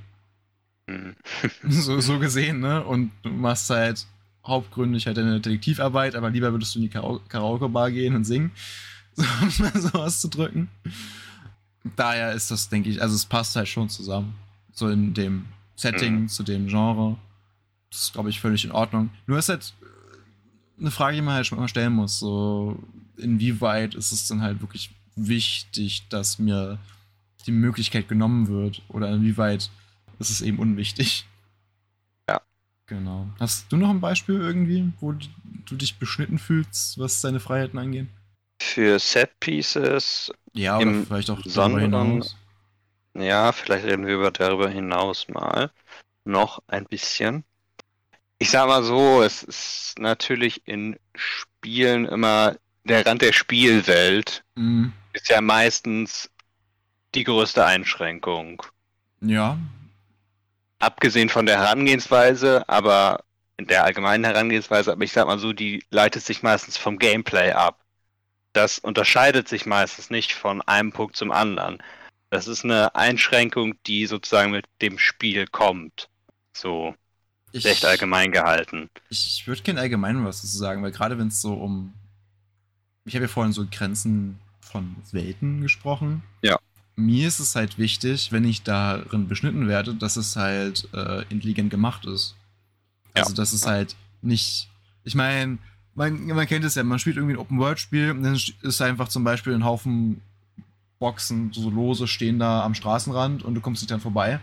[0.88, 1.16] Mhm.
[1.68, 2.82] so, so gesehen, ne?
[2.82, 4.08] Und du machst halt
[4.48, 8.52] hauptgründig halt deine Detektivarbeit, aber lieber würdest du in die Karaoke-Bar gehen und singen,
[9.16, 10.70] so, um mal sowas zu drücken.
[11.98, 14.34] Daher ist das, denke ich, also es passt halt schon zusammen.
[14.72, 15.46] So in dem
[15.76, 16.28] Setting, Mhm.
[16.30, 17.18] zu dem Genre.
[17.92, 19.10] Das ist, glaube ich, völlig in Ordnung.
[19.28, 19.74] Nur ist halt
[20.80, 22.20] eine Frage, die man halt schon mal stellen muss.
[22.20, 22.78] So,
[23.18, 26.80] inwieweit ist es dann halt wirklich wichtig, dass mir
[27.46, 28.82] die Möglichkeit genommen wird?
[28.90, 29.70] Oder inwieweit
[30.20, 31.26] ist es eben unwichtig?
[32.30, 32.42] Ja.
[32.88, 33.28] Genau.
[33.40, 38.08] Hast du noch ein Beispiel irgendwie, wo du dich beschnitten fühlst, was deine Freiheiten angeht?
[38.62, 42.36] Für Set Pieces, Ja, oder vielleicht auch darüber hinaus.
[43.16, 45.72] ja, vielleicht reden wir über darüber hinaus mal
[46.26, 47.44] noch ein bisschen.
[48.38, 54.94] Ich sag mal so, es ist natürlich in Spielen immer der Rand der Spielwelt Mhm.
[55.14, 56.30] ist ja meistens
[57.16, 58.64] die größte Einschränkung.
[59.22, 59.58] Ja,
[60.80, 63.24] Abgesehen von der Herangehensweise, aber
[63.58, 67.54] in der allgemeinen Herangehensweise, aber ich sag mal so, die leitet sich meistens vom Gameplay
[67.54, 67.82] ab.
[68.54, 71.82] Das unterscheidet sich meistens nicht von einem Punkt zum anderen.
[72.30, 76.10] Das ist eine Einschränkung, die sozusagen mit dem Spiel kommt.
[76.54, 76.94] So
[77.58, 78.90] ich, recht allgemein gehalten.
[79.10, 81.94] ich würde gerne allgemein was dazu sagen, weil gerade wenn es so um.
[83.06, 86.24] Ich habe ja vorhin so Grenzen von Welten gesprochen.
[86.42, 86.58] Ja.
[86.96, 91.70] Mir ist es halt wichtig, wenn ich darin beschnitten werde, dass es halt äh, intelligent
[91.70, 92.36] gemacht ist.
[93.14, 94.70] Also, dass es halt nicht.
[95.04, 95.60] Ich meine,
[95.94, 99.24] man, man kennt es ja, man spielt irgendwie ein Open-World-Spiel und dann ist einfach zum
[99.24, 100.22] Beispiel ein Haufen
[101.00, 104.40] Boxen, so lose stehen da am Straßenrand und du kommst nicht dann vorbei,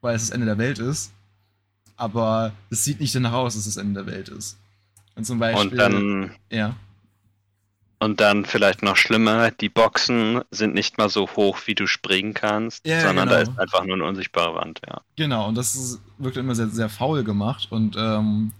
[0.00, 1.12] weil es das Ende der Welt ist.
[1.96, 4.58] Aber es sieht nicht danach aus, dass es das Ende der Welt ist.
[5.14, 5.70] Und zum Beispiel.
[5.70, 6.74] Und dann, Ja.
[7.98, 12.34] und dann vielleicht noch schlimmer, die Boxen sind nicht mal so hoch, wie du springen
[12.34, 13.52] kannst, Ja, sondern da genau.
[13.52, 15.00] ist einfach nur eine unsichtbare Wand, ja.
[15.16, 17.68] Genau, und das ist, wirkt immer sehr, sehr faul gemacht.
[17.70, 18.52] Und ähm,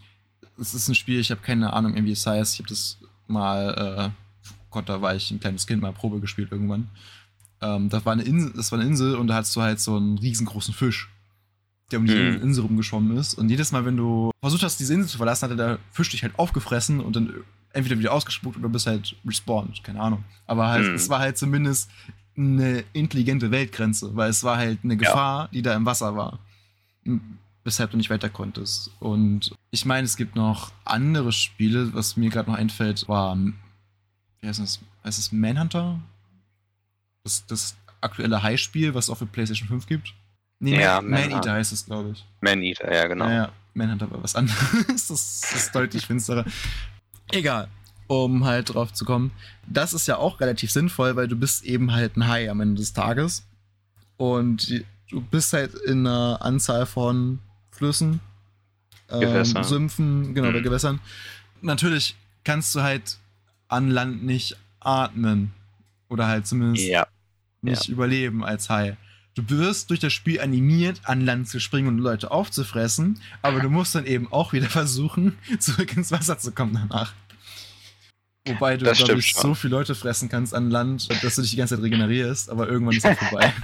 [0.60, 4.12] es ist ein Spiel, ich habe keine Ahnung, irgendwie es heißt, ich habe das mal,
[4.14, 6.88] äh, Gott, da war ich ein kleines Kind mal Probe gespielt irgendwann.
[7.60, 9.96] Ähm, das, war eine Insel, das war eine Insel und da hattest du halt so
[9.96, 11.08] einen riesengroßen Fisch,
[11.92, 12.42] der um die Mhm.
[12.42, 13.34] Insel rumgeschwommen ist.
[13.34, 16.22] Und jedes Mal, wenn du versucht hast, diese Insel zu verlassen, hat der Fisch dich
[16.22, 17.32] halt aufgefressen und dann
[17.72, 20.24] entweder wieder ausgespuckt oder bist halt respawned, keine Ahnung.
[20.46, 20.94] Aber halt, Mhm.
[20.94, 21.90] es war halt zumindest
[22.36, 25.48] eine intelligente Weltgrenze, weil es war halt eine Gefahr, ja.
[25.52, 26.38] die da im Wasser war.
[27.64, 28.90] Weshalb du nicht weiter konntest.
[28.98, 33.36] Und ich meine, es gibt noch andere Spiele, was mir gerade noch einfällt, war,
[34.40, 34.80] wie heißt es?
[35.04, 36.00] Heißt es Manhunter?
[37.24, 40.12] Das, das aktuelle High-Spiel, was es auch für PlayStation 5 gibt.
[40.62, 42.24] Nee, ja, Man, Man Eater heißt es, glaube ich.
[42.40, 43.26] Man Eater, ja, genau.
[43.26, 43.52] Ja, ja.
[43.74, 44.58] Manhunter war was anderes.
[44.86, 46.44] das, das ist deutlich finsterer.
[47.30, 47.68] Egal
[48.06, 49.30] um halt drauf zu kommen.
[49.66, 52.80] Das ist ja auch relativ sinnvoll, weil du bist eben halt ein Hai am Ende
[52.80, 53.46] des Tages.
[54.16, 57.38] Und du bist halt in einer Anzahl von
[57.70, 58.20] Flüssen,
[59.10, 60.54] ähm, Sümpfen, genau, mhm.
[60.54, 61.00] bei Gewässern.
[61.62, 63.18] Natürlich kannst du halt
[63.68, 65.52] an Land nicht atmen.
[66.08, 67.06] Oder halt zumindest ja.
[67.62, 67.92] nicht ja.
[67.92, 68.98] überleben als Hai.
[69.34, 73.70] Du wirst durch das Spiel animiert, an Land zu springen und Leute aufzufressen, aber du
[73.70, 77.14] musst dann eben auch wieder versuchen, zurück ins Wasser zu kommen danach.
[78.46, 81.56] Wobei du, glaube ich, so viele Leute fressen kannst an Land, dass du dich die
[81.56, 83.54] ganze Zeit regenerierst, aber irgendwann ist es vorbei.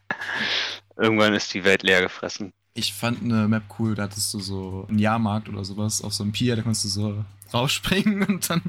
[0.96, 2.52] irgendwann ist die Welt leer gefressen.
[2.74, 6.24] Ich fand eine Map cool, da hattest du so einen Jahrmarkt oder sowas auf so
[6.24, 7.24] einem Pier, da konntest du so
[7.54, 8.62] rausspringen und dann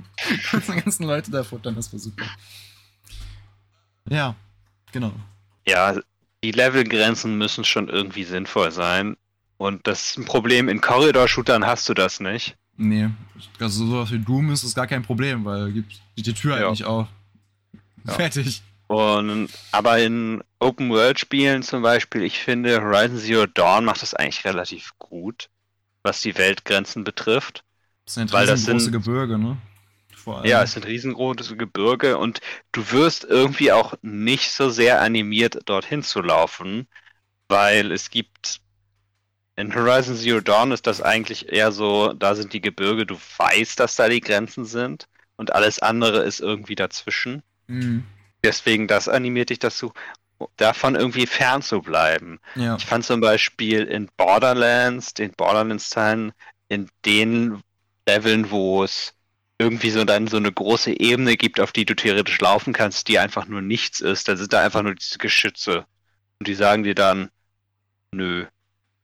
[0.50, 2.26] konntest du die ganzen Leute da futtern, das war super.
[4.10, 4.36] Ja,
[4.92, 5.12] genau.
[5.68, 6.00] Ja,
[6.44, 9.18] die Levelgrenzen müssen schon irgendwie sinnvoll sein.
[9.58, 12.56] Und das ist ein Problem, in Corridor-Shootern hast du das nicht.
[12.78, 13.10] Nee,
[13.60, 16.72] also sowas wie Doom ist das gar kein Problem, weil gibt die Tür halt ja.
[16.72, 17.08] nicht auf.
[18.08, 18.14] Ja.
[18.14, 18.64] Fertig.
[18.88, 24.92] Und, aber in Open-World-Spielen zum Beispiel, ich finde, Horizon Zero Dawn macht das eigentlich relativ
[25.00, 25.50] gut,
[26.04, 27.64] was die Weltgrenzen betrifft.
[28.06, 29.58] Das sind weil das sind, Gebirge, ne?
[30.46, 32.40] Ja, es sind riesengroße Gebirge und
[32.72, 36.88] du wirst irgendwie auch nicht so sehr animiert, dorthin zu laufen,
[37.48, 38.62] weil es gibt
[39.56, 43.80] in Horizon Zero Dawn ist das eigentlich eher so, da sind die Gebirge, du weißt,
[43.80, 47.44] dass da die Grenzen sind und alles andere ist irgendwie dazwischen.
[47.68, 48.06] Mhm.
[48.44, 49.94] Deswegen, das animiert dich dazu,
[50.58, 52.40] davon irgendwie fern zu bleiben.
[52.56, 52.76] Ja.
[52.76, 56.34] Ich fand zum Beispiel in Borderlands, den Borderlands-Teilen,
[56.68, 57.62] in den
[58.08, 59.14] Leveln, wo es
[59.62, 63.20] irgendwie so dann so eine große Ebene gibt, auf die du theoretisch laufen kannst, die
[63.20, 65.86] einfach nur nichts ist, da sind da einfach nur diese Geschütze.
[66.40, 67.30] Und die sagen dir dann,
[68.12, 68.48] nö,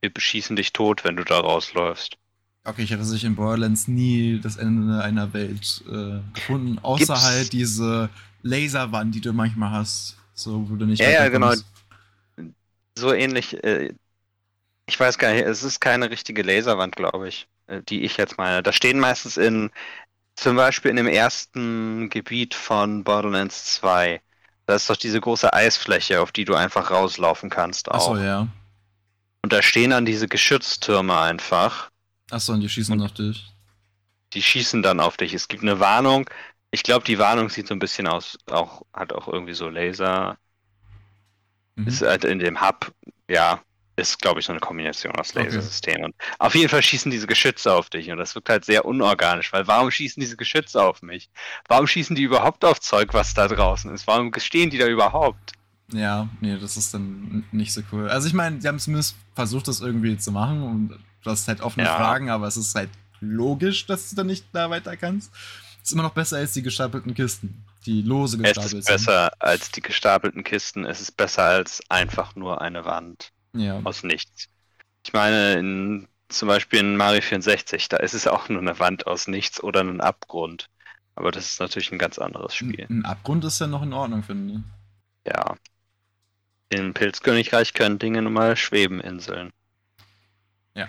[0.01, 2.17] wir beschießen dich tot, wenn du da rausläufst.
[2.63, 7.23] Okay, ich hatte sich in Borderlands nie das Ende einer Welt äh, gefunden, außer Gibt's?
[7.23, 8.09] halt diese
[8.41, 10.99] Laserwand, die du manchmal hast, so wo du nicht.
[10.99, 11.53] Ja, ja, genau.
[12.97, 13.63] So ähnlich.
[13.63, 13.93] Äh,
[14.87, 18.37] ich weiß gar nicht, es ist keine richtige Laserwand, glaube ich, äh, die ich jetzt
[18.37, 18.63] meine.
[18.63, 19.69] Da stehen meistens in,
[20.37, 24.21] zum Beispiel in dem ersten Gebiet von Borderlands 2,
[24.67, 27.89] da ist doch diese große Eisfläche, auf die du einfach rauslaufen kannst.
[27.89, 28.11] Auch.
[28.11, 28.47] Achso, ja.
[29.41, 31.89] Und da stehen dann diese Geschütztürme einfach.
[32.29, 33.45] Achso, und die schießen und auf dich.
[34.33, 35.33] Die schießen dann auf dich.
[35.33, 36.29] Es gibt eine Warnung.
[36.69, 40.37] Ich glaube, die Warnung sieht so ein bisschen aus, auch, hat auch irgendwie so Laser.
[41.75, 41.87] Mhm.
[41.87, 42.91] Ist halt in dem Hub,
[43.29, 43.61] ja,
[43.97, 45.97] ist, glaube ich, so eine Kombination aus Lasersystemen.
[45.97, 46.05] Okay.
[46.05, 48.11] Und auf jeden Fall schießen diese Geschütze auf dich.
[48.11, 51.29] Und das wirkt halt sehr unorganisch, weil warum schießen diese Geschütze auf mich?
[51.67, 54.05] Warum schießen die überhaupt auf Zeug, was da draußen ist?
[54.05, 55.53] Warum stehen die da überhaupt?
[55.91, 58.07] Ja, nee, das ist dann nicht so cool.
[58.09, 61.61] Also ich meine, die haben zumindest versucht, das irgendwie zu machen und du hast halt
[61.61, 61.95] offene ja.
[61.95, 62.89] Fragen, aber es ist halt
[63.19, 65.31] logisch, dass du dann nicht da weiter kannst.
[65.81, 68.79] Ist immer noch besser als die gestapelten Kisten, die lose gestapelt sind.
[68.79, 69.41] Es ist besser sind.
[69.41, 73.81] als die gestapelten Kisten, es ist besser als einfach nur eine Wand ja.
[73.83, 74.49] aus nichts.
[75.05, 79.07] Ich meine, in, zum Beispiel in Mario 64, da ist es auch nur eine Wand
[79.07, 80.69] aus nichts oder ein Abgrund.
[81.15, 82.85] Aber das ist natürlich ein ganz anderes Spiel.
[82.89, 85.31] Ein, ein Abgrund ist ja noch in Ordnung, finde ich.
[85.31, 85.55] Ja,
[86.69, 89.51] im Pilzkönigreich können Dinge nun mal schweben, Inseln.
[90.75, 90.87] Ja.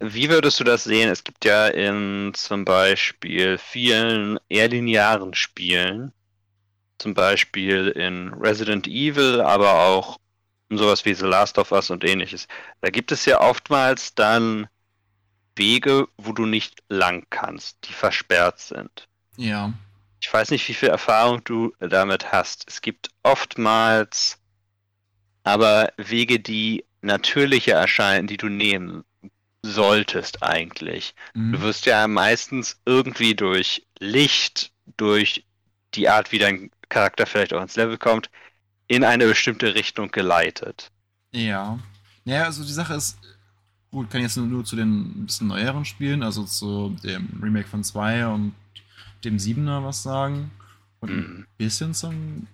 [0.00, 1.08] Wie würdest du das sehen?
[1.08, 6.12] Es gibt ja in zum Beispiel vielen eher linearen Spielen,
[6.98, 10.18] zum Beispiel in Resident Evil, aber auch
[10.78, 12.48] sowas wie The Last of Us und ähnliches.
[12.80, 14.68] Da gibt es ja oftmals dann
[15.56, 19.08] Wege, wo du nicht lang kannst, die versperrt sind.
[19.36, 19.72] Ja.
[20.20, 22.64] Ich weiß nicht, wie viel Erfahrung du damit hast.
[22.68, 24.38] Es gibt oftmals
[25.42, 29.04] aber Wege, die natürlicher erscheinen, die du nehmen
[29.62, 31.14] solltest eigentlich.
[31.34, 31.52] Mhm.
[31.52, 35.44] Du wirst ja meistens irgendwie durch Licht, durch
[35.94, 38.30] die Art, wie dein Charakter vielleicht auch ins Level kommt,
[38.92, 40.90] in eine bestimmte Richtung geleitet.
[41.32, 41.78] Ja.
[42.26, 43.16] Ja, also die Sache ist,
[43.90, 47.82] gut, kann jetzt nur, nur zu den bisschen neueren Spielen, also zu dem Remake von
[47.82, 48.54] 2 und
[49.24, 50.50] dem 7er was sagen.
[51.00, 51.18] Und mhm.
[51.18, 52.46] ein bisschen zum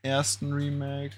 [0.00, 1.14] ersten Remake.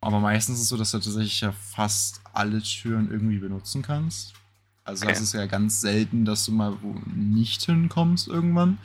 [0.00, 4.34] Aber meistens ist es so, dass du tatsächlich ja fast alle Türen irgendwie benutzen kannst.
[4.82, 5.12] Also okay.
[5.12, 8.78] das ist ja ganz selten, dass du mal wo nicht hinkommst irgendwann.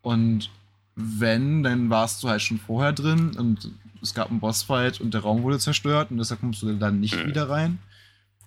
[0.00, 0.50] Und
[0.94, 3.70] wenn, dann warst du halt schon vorher drin und
[4.02, 7.16] es gab einen Bossfight und der Raum wurde zerstört und deshalb kommst du dann nicht
[7.16, 7.26] Mhm.
[7.26, 7.78] wieder rein.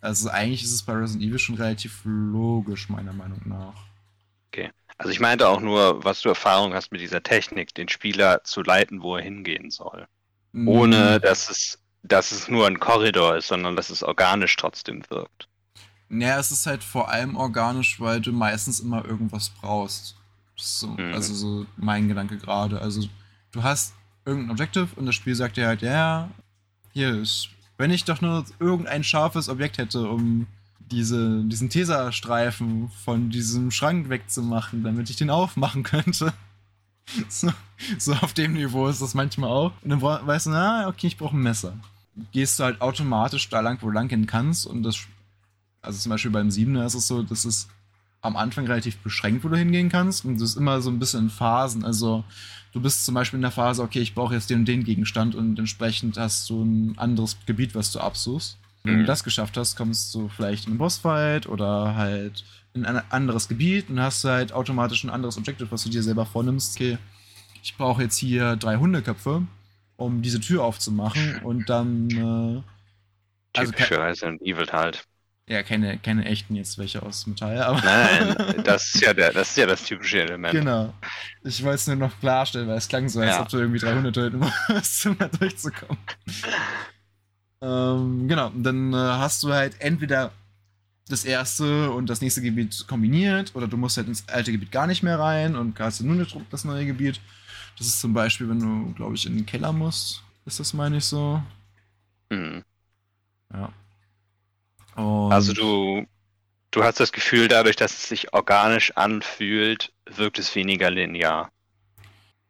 [0.01, 3.73] Also eigentlich ist es bei Resident Evil schon relativ logisch, meiner Meinung nach.
[4.97, 8.61] Also ich meinte auch nur, was du Erfahrung hast mit dieser Technik, den Spieler zu
[8.61, 10.07] leiten, wo er hingehen soll.
[10.53, 11.21] Ohne Mhm.
[11.21, 15.47] dass es, dass es nur ein Korridor ist, sondern dass es organisch trotzdem wirkt.
[16.09, 20.17] Naja, es ist halt vor allem organisch, weil du meistens immer irgendwas brauchst.
[20.57, 21.13] So, Mhm.
[21.13, 22.81] Also so mein Gedanke gerade.
[22.81, 23.07] Also
[23.53, 23.93] du hast
[24.29, 26.29] irgendein Objective und das Spiel sagt dir halt, ja,
[26.93, 30.47] hier ist, wenn ich doch nur irgendein scharfes Objekt hätte, um
[30.79, 36.33] diese, diesen Tesastreifen von diesem Schrank wegzumachen, damit ich den aufmachen könnte.
[37.27, 37.51] So,
[37.97, 39.71] so auf dem Niveau ist das manchmal auch.
[39.81, 41.73] Und dann weißt du, na, okay, ich brauche ein Messer.
[42.31, 45.07] Gehst du halt automatisch da lang, wo du lang gehen kannst und das
[45.81, 47.67] also zum Beispiel beim 7er ist es so, dass es
[48.21, 50.25] am Anfang relativ beschränkt, wo du hingehen kannst.
[50.25, 51.85] Und das ist immer so ein bisschen in Phasen.
[51.85, 52.23] Also
[52.73, 55.35] du bist zum Beispiel in der Phase, okay, ich brauche jetzt den und den Gegenstand
[55.35, 58.57] und entsprechend hast du ein anderes Gebiet, was du absuchst.
[58.85, 59.05] Wenn du Mhm.
[59.05, 63.89] das geschafft hast, kommst du vielleicht in einen Bossfight oder halt in ein anderes Gebiet
[63.89, 66.75] und hast halt automatisch ein anderes Objective, was du dir selber vornimmst.
[66.75, 66.97] Okay,
[67.63, 69.43] ich brauche jetzt hier drei Hundeköpfe,
[69.97, 72.63] um diese Tür aufzumachen und dann äh,
[73.53, 75.07] Also Typisch für Resident Evil halt.
[75.49, 77.81] Ja, keine, keine echten jetzt welche aus Metall, aber.
[77.81, 80.53] Nein, das ist ja der, das ist ja das typische Element.
[80.53, 80.93] Genau.
[81.43, 83.41] Ich wollte es nur noch klarstellen, weil es klang so, als Ja.
[83.41, 84.39] ob du irgendwie 300 töten
[84.69, 85.97] musst, um da durchzukommen.
[87.61, 90.31] ähm, genau, und dann äh, hast du halt entweder
[91.07, 94.85] das erste und das nächste Gebiet kombiniert oder du musst halt ins alte Gebiet gar
[94.85, 97.19] nicht mehr rein und hast nur das neue Gebiet.
[97.77, 100.21] Das ist zum Beispiel, wenn du, glaube ich, in den Keller musst.
[100.45, 101.41] Ist das, meine ich, so?
[102.29, 102.63] Mhm.
[103.51, 103.73] Ja.
[104.99, 106.05] Und Also du,
[106.71, 111.51] du hast das Gefühl, dadurch, dass es sich organisch anfühlt, wirkt es weniger linear.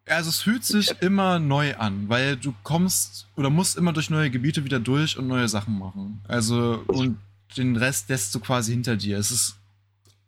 [0.07, 4.31] Also es fühlt sich immer neu an, weil du kommst oder musst immer durch neue
[4.31, 6.21] Gebiete wieder durch und neue Sachen machen.
[6.27, 7.19] Also und
[7.57, 9.17] den Rest lässt du quasi hinter dir.
[9.19, 9.55] Es ist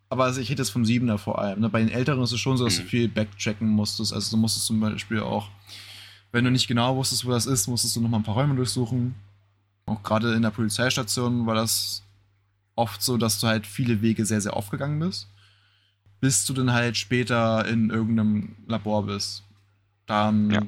[0.08, 1.60] aber also ich hätte es vom Siebener vor allem.
[1.60, 1.68] Ne?
[1.70, 2.86] Bei den Älteren ist es schon so, dass du Mhm.
[2.86, 4.12] viel backchecken musstest.
[4.12, 5.48] Also du musstest zum Beispiel auch,
[6.32, 9.14] wenn du nicht genau wusstest, wo das ist, musstest du nochmal ein paar Räume durchsuchen.
[9.86, 12.02] Auch gerade in der Polizeistation war das
[12.74, 15.28] oft so, dass du halt viele Wege sehr, sehr aufgegangen bist.
[16.20, 19.42] Bis du dann halt später in irgendeinem Labor bist.
[20.06, 20.62] Dann Ja.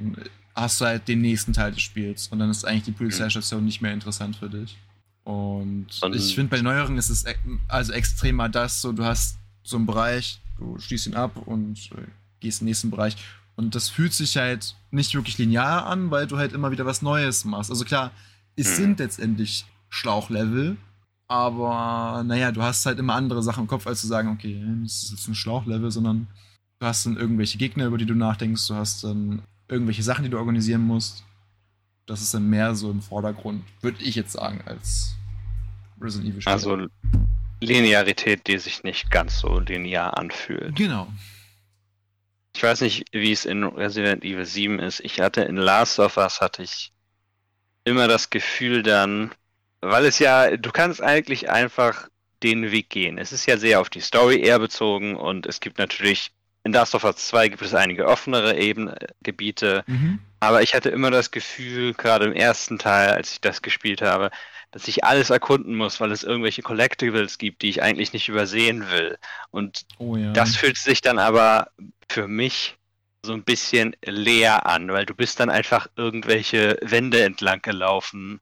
[0.54, 3.80] hast du halt den nächsten Teil des Spiels und dann ist eigentlich die Polizeistation nicht
[3.80, 4.76] mehr interessant für dich.
[5.24, 7.34] Und, Und- ich finde, bei neueren ist es e-
[7.68, 12.02] also extremer das, so du hast so einen Bereich, du schließt ihn ab und äh,
[12.40, 13.16] gehst in den nächsten Bereich.
[13.56, 17.00] Und das fühlt sich halt nicht wirklich linear an, weil du halt immer wieder was
[17.02, 17.70] Neues machst.
[17.70, 18.10] Also klar,
[18.56, 18.74] es Mhm.
[18.82, 20.76] sind letztendlich Schlauchlevel,
[21.26, 25.04] aber naja, du hast halt immer andere Sachen im Kopf, als zu sagen, okay, das
[25.04, 26.26] ist jetzt ein Schlauchlevel, sondern
[26.78, 30.30] du hast dann irgendwelche Gegner, über die du nachdenkst, du hast dann irgendwelche Sachen, die
[30.30, 31.24] du organisieren musst.
[32.06, 35.14] Das ist dann mehr so im Vordergrund, würde ich jetzt sagen, als
[36.00, 36.40] Resident Evil.
[36.42, 36.52] Spiel.
[36.52, 36.86] Also
[37.60, 40.76] Linearität, die sich nicht ganz so linear anfühlt.
[40.76, 41.08] genau.
[42.56, 45.00] Ich weiß nicht, wie es in Resident Evil 7 ist.
[45.00, 46.92] Ich hatte in Last of Us hatte ich
[47.82, 49.32] immer das Gefühl dann,
[49.90, 52.08] weil es ja, du kannst eigentlich einfach
[52.42, 53.18] den Weg gehen.
[53.18, 56.30] Es ist ja sehr auf die Story eher bezogen und es gibt natürlich
[56.64, 58.90] in Last of Us 2 gibt es einige offenere Eben
[59.22, 60.20] Gebiete, Mhm.
[60.40, 64.30] aber ich hatte immer das Gefühl, gerade im ersten Teil, als ich das gespielt habe,
[64.70, 68.90] dass ich alles erkunden muss, weil es irgendwelche Collectibles gibt, die ich eigentlich nicht übersehen
[68.90, 69.18] will.
[69.50, 70.32] Und Oh ja.
[70.32, 71.68] das fühlt sich dann aber
[72.08, 72.76] für mich
[73.22, 78.40] so ein bisschen leer an, weil du bist dann einfach irgendwelche Wände entlang gelaufen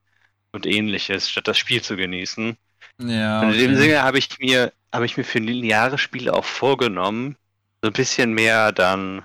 [0.52, 2.56] und ähnliches, statt das Spiel zu genießen.
[3.00, 3.80] ja, Und in dem okay.
[3.80, 7.36] Sinne habe ich mir, habe ich mir für lineare Spiele auch vorgenommen,
[7.82, 9.24] so ein bisschen mehr dann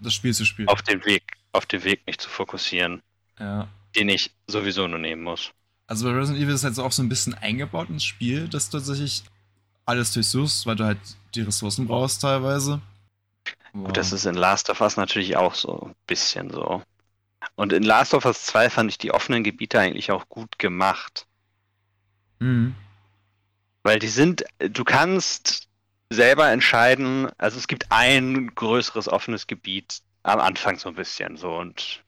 [0.00, 0.68] das Spiel zu spielen.
[0.68, 1.22] auf den Weg,
[1.52, 3.02] auf den Weg mich zu fokussieren,
[3.38, 3.68] Ja.
[3.96, 5.50] den ich sowieso nur nehmen muss.
[5.86, 8.70] Also bei Resident Evil ist halt so auch so ein bisschen eingebaut ins Spiel, dass
[8.70, 9.22] du tatsächlich
[9.86, 10.98] alles durchsuchst, weil du halt
[11.34, 12.80] die Ressourcen brauchst teilweise.
[13.72, 16.82] Und das ist in Last of Us natürlich auch so ein bisschen so.
[17.60, 21.26] Und in Last of Us 2 fand ich die offenen Gebiete eigentlich auch gut gemacht.
[22.38, 22.74] Mhm.
[23.82, 25.68] Weil die sind, du kannst
[26.08, 31.54] selber entscheiden, also es gibt ein größeres offenes Gebiet am Anfang so ein bisschen so
[31.54, 32.02] und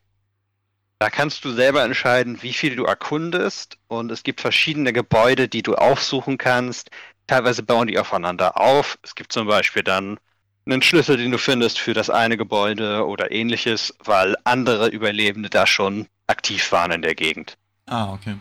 [0.97, 5.61] da kannst du selber entscheiden, wie viel du erkundest und es gibt verschiedene Gebäude, die
[5.61, 6.89] du aufsuchen kannst.
[7.27, 8.97] Teilweise bauen die aufeinander auf.
[9.03, 10.17] Es gibt zum Beispiel dann
[10.65, 15.67] einen Schlüssel, den du findest für das eine Gebäude oder ähnliches, weil andere Überlebende da
[15.67, 17.57] schon aktiv waren in der Gegend.
[17.85, 18.35] Ah, okay.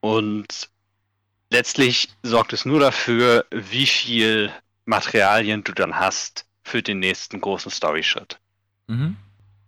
[0.00, 0.68] Und
[1.50, 4.52] letztlich sorgt es nur dafür, wie viel
[4.86, 8.38] Materialien du dann hast für den nächsten großen Story-Schritt.
[8.88, 9.16] Mhm.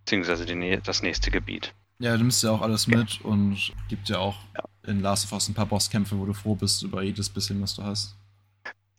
[0.05, 1.73] beziehungsweise die, Nä- das nächste Gebiet.
[1.99, 4.63] Ja, du nimmst ja auch alles mit und gibt ja auch Ja.
[4.89, 7.75] in Last of Us ein paar Bosskämpfe, wo du froh bist über jedes bisschen, was
[7.75, 8.15] du hast.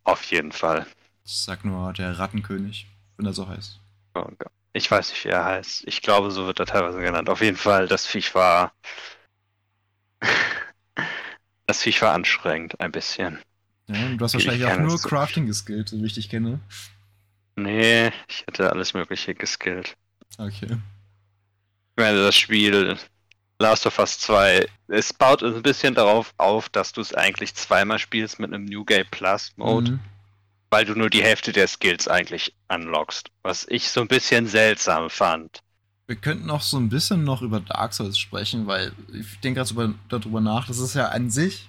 [0.05, 0.87] Auf jeden Fall.
[1.25, 2.87] Ich sag nur der Rattenkönig,
[3.21, 3.79] wenn er so heißt.
[4.73, 5.85] Ich weiß nicht, wie er heißt.
[5.87, 7.29] Ich glaube, so wird er teilweise genannt.
[7.29, 8.73] Auf jeden Fall, das Viech war.
[11.67, 13.39] das Viech war anstrengend, ein bisschen.
[13.89, 16.61] Ja, du hast Ich wahrscheinlich auch nur Crafting geskillt, so wie ich dich kenne.
[17.57, 19.97] Nee, ich hätte alles Mögliche geskillt.
[20.39, 20.69] Okay.
[20.71, 22.97] Ich meine, das Spiel
[23.59, 27.99] Last of Us 2, es baut ein bisschen darauf auf, dass du es eigentlich zweimal
[27.99, 30.01] spielst mit einem New Game Plus Mode, Mhm.
[30.71, 33.31] Weil du nur die Hälfte der Skills eigentlich unlockst.
[33.43, 35.63] Was ich so ein bisschen seltsam fand.
[36.07, 39.73] Wir könnten auch so ein bisschen noch über Dark Souls sprechen, weil ich denke gerade
[39.73, 40.67] über- darüber nach.
[40.67, 41.69] Das ist ja an sich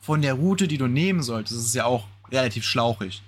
[0.00, 3.22] von der Route, die du nehmen solltest, ist es ja auch relativ schlauchig.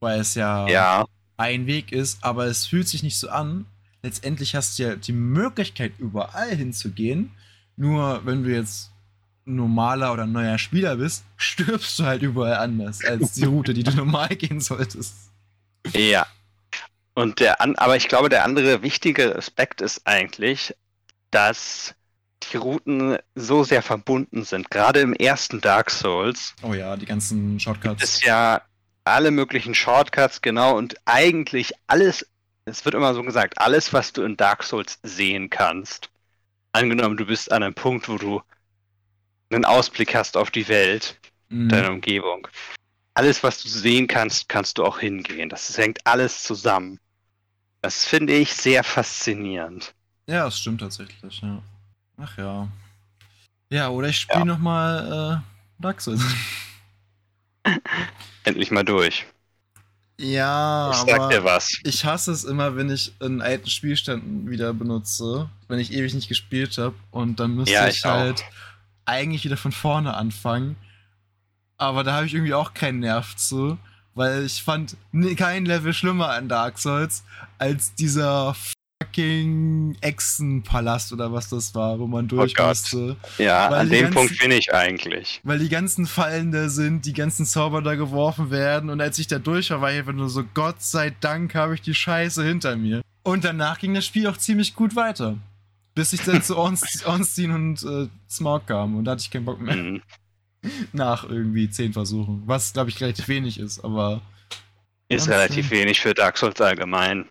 [0.00, 1.04] Weil es ja, Ja,
[1.36, 3.66] ein Weg ist, aber es fühlt sich nicht so an.
[4.02, 7.30] Letztendlich hast du ja die Möglichkeit, überall hinzugehen.
[7.76, 8.90] Nur wenn du jetzt
[9.48, 13.92] normaler oder neuer Spieler bist, stirbst du halt überall anders als die Route, die du
[13.92, 15.14] normal gehen solltest.
[15.92, 16.26] Ja.
[17.14, 20.74] Und der an, aber ich glaube, der andere wichtige Aspekt ist eigentlich,
[21.30, 21.94] dass
[22.52, 24.70] die Routen so sehr verbunden sind.
[24.70, 28.02] Gerade im ersten Dark Souls Oh ja, die ganzen Shortcuts.
[28.02, 28.62] ist ja
[29.04, 32.26] alle möglichen Shortcuts, genau, und eigentlich alles,
[32.66, 36.10] es wird immer so gesagt, alles, was du in Dark Souls sehen kannst.
[36.72, 38.42] Angenommen, du bist an einem Punkt, wo du
[39.50, 41.18] einen Ausblick hast auf die Welt,
[41.50, 41.68] Mhm.
[41.70, 42.46] deine Umgebung.
[43.14, 45.48] Alles, was du sehen kannst, kannst du auch hingehen.
[45.48, 47.00] Das hängt alles zusammen.
[47.80, 49.94] Das finde ich sehr faszinierend.
[50.26, 51.62] Ja, das stimmt tatsächlich, ja.
[52.18, 52.68] Ach ja.
[53.70, 54.44] Ja, oder ich spiele Ja.
[54.44, 56.22] nochmal äh, Dark Souls.
[58.44, 59.26] Endlich mal durch.
[60.20, 61.78] ja, Ich sag dir aber was.
[61.84, 66.28] ich hasse es immer, wenn ich einen alten Spielstand wieder benutze, wenn ich ewig nicht
[66.28, 68.34] gespielt habe und dann müsste Ja, ich, ich auch.
[69.08, 70.76] Eigentlich wieder von vorne anfangen.
[71.76, 73.78] Aber da habe ich irgendwie auch keinen Nerv zu,
[74.14, 74.96] weil ich fand
[75.36, 77.24] kein Level schlimmer an Dark Souls
[77.58, 78.54] als dieser
[79.00, 82.66] fucking Echsenpalast oder was das war, wo man durch Gott.
[82.68, 83.16] musste.
[83.38, 85.40] Ja, weil an dem ganzen- Punkt bin ich eigentlich.
[85.44, 89.28] Weil die ganzen Fallen da sind, die ganzen Zauber da geworfen werden und als ich
[89.28, 92.42] da durch war, war ich einfach nur so, Gott sei Dank habe ich die Scheiße
[92.44, 93.02] hinter mir.
[93.22, 95.36] Und danach ging das Spiel auch ziemlich gut weiter.
[95.98, 99.44] Bis ich dann zu Orns- Ornstein und äh, Smaug kam und da hatte ich keinen
[99.44, 100.02] Bock mehr Mhm.
[100.92, 102.42] nach irgendwie zehn Versuchen.
[102.46, 104.20] Was, glaube ich, relativ wenig ist, aber
[105.08, 105.78] Ist relativ schön.
[105.78, 107.28] wenig für Dark Souls allgemein.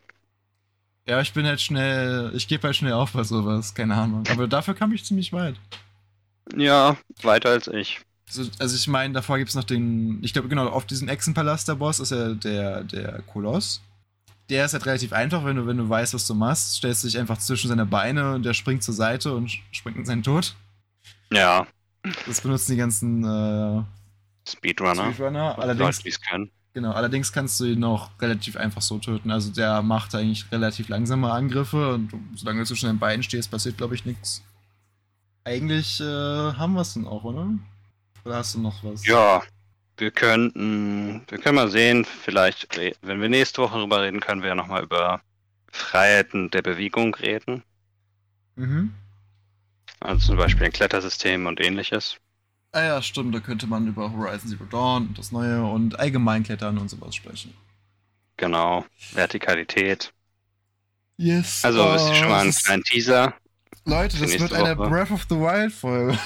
[1.08, 4.24] ja, ich bin halt schnell, ich gebe halt schnell auf bei sowas, keine Ahnung.
[4.30, 5.56] Aber dafür kam ich ziemlich weit.
[6.56, 8.02] Ja, weiter als ich.
[8.28, 11.68] Also, also ich meine, davor gibt es noch den, ich glaube genau, auf diesem Echsenpalast
[11.70, 13.82] der Boss ist ja der, der Koloss.
[14.50, 17.08] Der ist halt relativ einfach, wenn du, wenn du weißt, was du machst, stellst du
[17.08, 20.56] dich einfach zwischen seine Beine und der springt zur Seite und springt in seinen Tod.
[21.32, 21.68] Ja,
[22.26, 23.84] Das benutzen die ganzen äh,
[24.50, 25.12] Speedrunner.
[25.12, 25.50] Speedrunner.
[25.50, 26.50] Leute, Allerdings, es können.
[26.74, 29.32] genau, allerdings kannst du ihn auch relativ einfach so töten.
[29.32, 33.78] Also der macht eigentlich relativ langsame Angriffe und solange du zwischen den Beinen stehst, passiert
[33.78, 34.42] glaube ich nichts.
[35.44, 37.50] Eigentlich äh, haben wir es dann auch, oder?
[38.24, 39.06] Oder hast du noch was?
[39.06, 39.42] Ja,
[39.98, 42.68] wir könnten, wir können mal sehen, vielleicht,
[43.02, 45.22] wenn wir nächste Woche darüber reden, können wir ja nochmal über
[45.72, 47.64] Freiheiten der Bewegung reden.
[48.56, 48.94] Mhm.
[50.00, 52.18] Also zum Beispiel ein Klettersystem und ähnliches.
[52.72, 56.44] Ah ja, stimmt, da könnte man über Horizon Zero Dawn und das Neue und allgemein
[56.44, 57.54] klettern und sowas sprechen.
[58.38, 58.86] Genau.
[59.14, 60.14] Vertikalität.
[61.18, 61.66] Yes.
[61.66, 63.34] Also oh, ist schon mal ein kleiner Teaser.
[63.86, 64.90] Leute, das wird eine Woche.
[64.90, 66.20] Breath of the Wild Folge.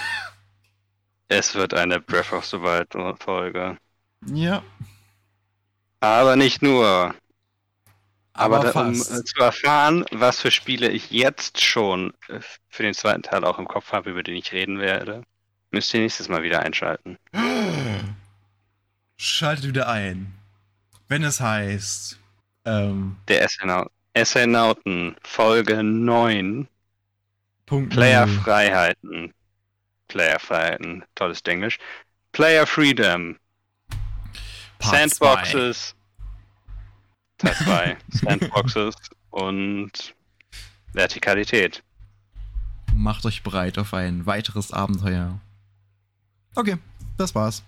[1.32, 2.90] Es wird eine Breath of the Wild
[3.24, 3.78] Folge.
[4.26, 4.62] ja,
[6.02, 7.16] Aber nicht nur.
[8.34, 12.84] Aber, aber, da, um äh, zu erfahren, was für Spiele ich jetzt schon äh, für
[12.84, 15.24] den zweiten Teil auch im Kopf habe, über den ich reden werde,
[15.72, 17.18] müsst ihr nächstes Mal wieder einschalten.
[19.18, 20.34] Schaltet wieder ein.
[21.08, 22.20] Wenn es heißt.
[22.66, 23.90] Ähm, Der SNau
[24.22, 26.68] SNauten Folge 9
[27.66, 29.34] Punkt Playerfreiheiten.
[30.12, 31.80] Playerfreiheiten, tolles Englisch.
[32.34, 33.38] Player Freedom.
[34.80, 35.96] Part Sandboxes.
[37.38, 37.98] Teil 2.
[38.10, 38.96] Sandboxes
[39.30, 40.14] und
[40.92, 41.82] Vertikalität.
[42.94, 45.40] Macht euch bereit auf ein weiteres Abenteuer.
[46.56, 46.78] Okay,
[47.18, 47.64] das war's.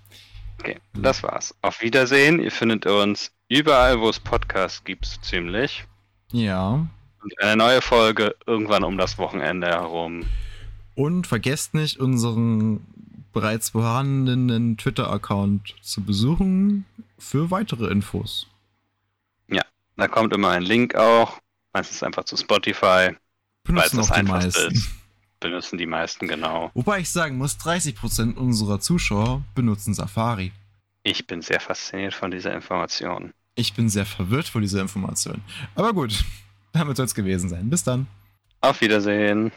[0.60, 1.56] Okay, das war's.
[1.62, 2.42] Auf Wiedersehen.
[2.42, 5.86] Ihr findet uns überall, wo es Podcasts gibt, so ziemlich.
[6.34, 6.86] Ja.
[7.22, 10.26] Und eine neue Folge irgendwann um das Wochenende herum.
[10.96, 12.86] Und vergesst nicht, unseren
[13.32, 16.86] bereits vorhandenen Twitter-Account zu besuchen
[17.18, 18.48] für weitere Infos.
[19.96, 21.40] Da kommt immer ein Link auch
[21.74, 23.16] Meistens einfach zu Spotify,
[23.66, 24.74] weil es Benutzen auch die einfachste meisten.
[24.76, 24.90] ist.
[25.40, 26.70] Benutzen die meisten, genau.
[26.76, 30.52] Wobei ich sagen muss, 30% unserer Zuschauer benutzen Safari.
[31.02, 33.34] Ich bin sehr fasziniert von dieser Information.
[33.56, 35.42] Ich bin sehr verwirrt von dieser Information.
[35.76, 36.24] Aber gut,
[36.72, 37.70] damit soll es gewesen sein.
[37.70, 38.08] Bis dann.
[38.62, 39.52] Auf Wiedersehen.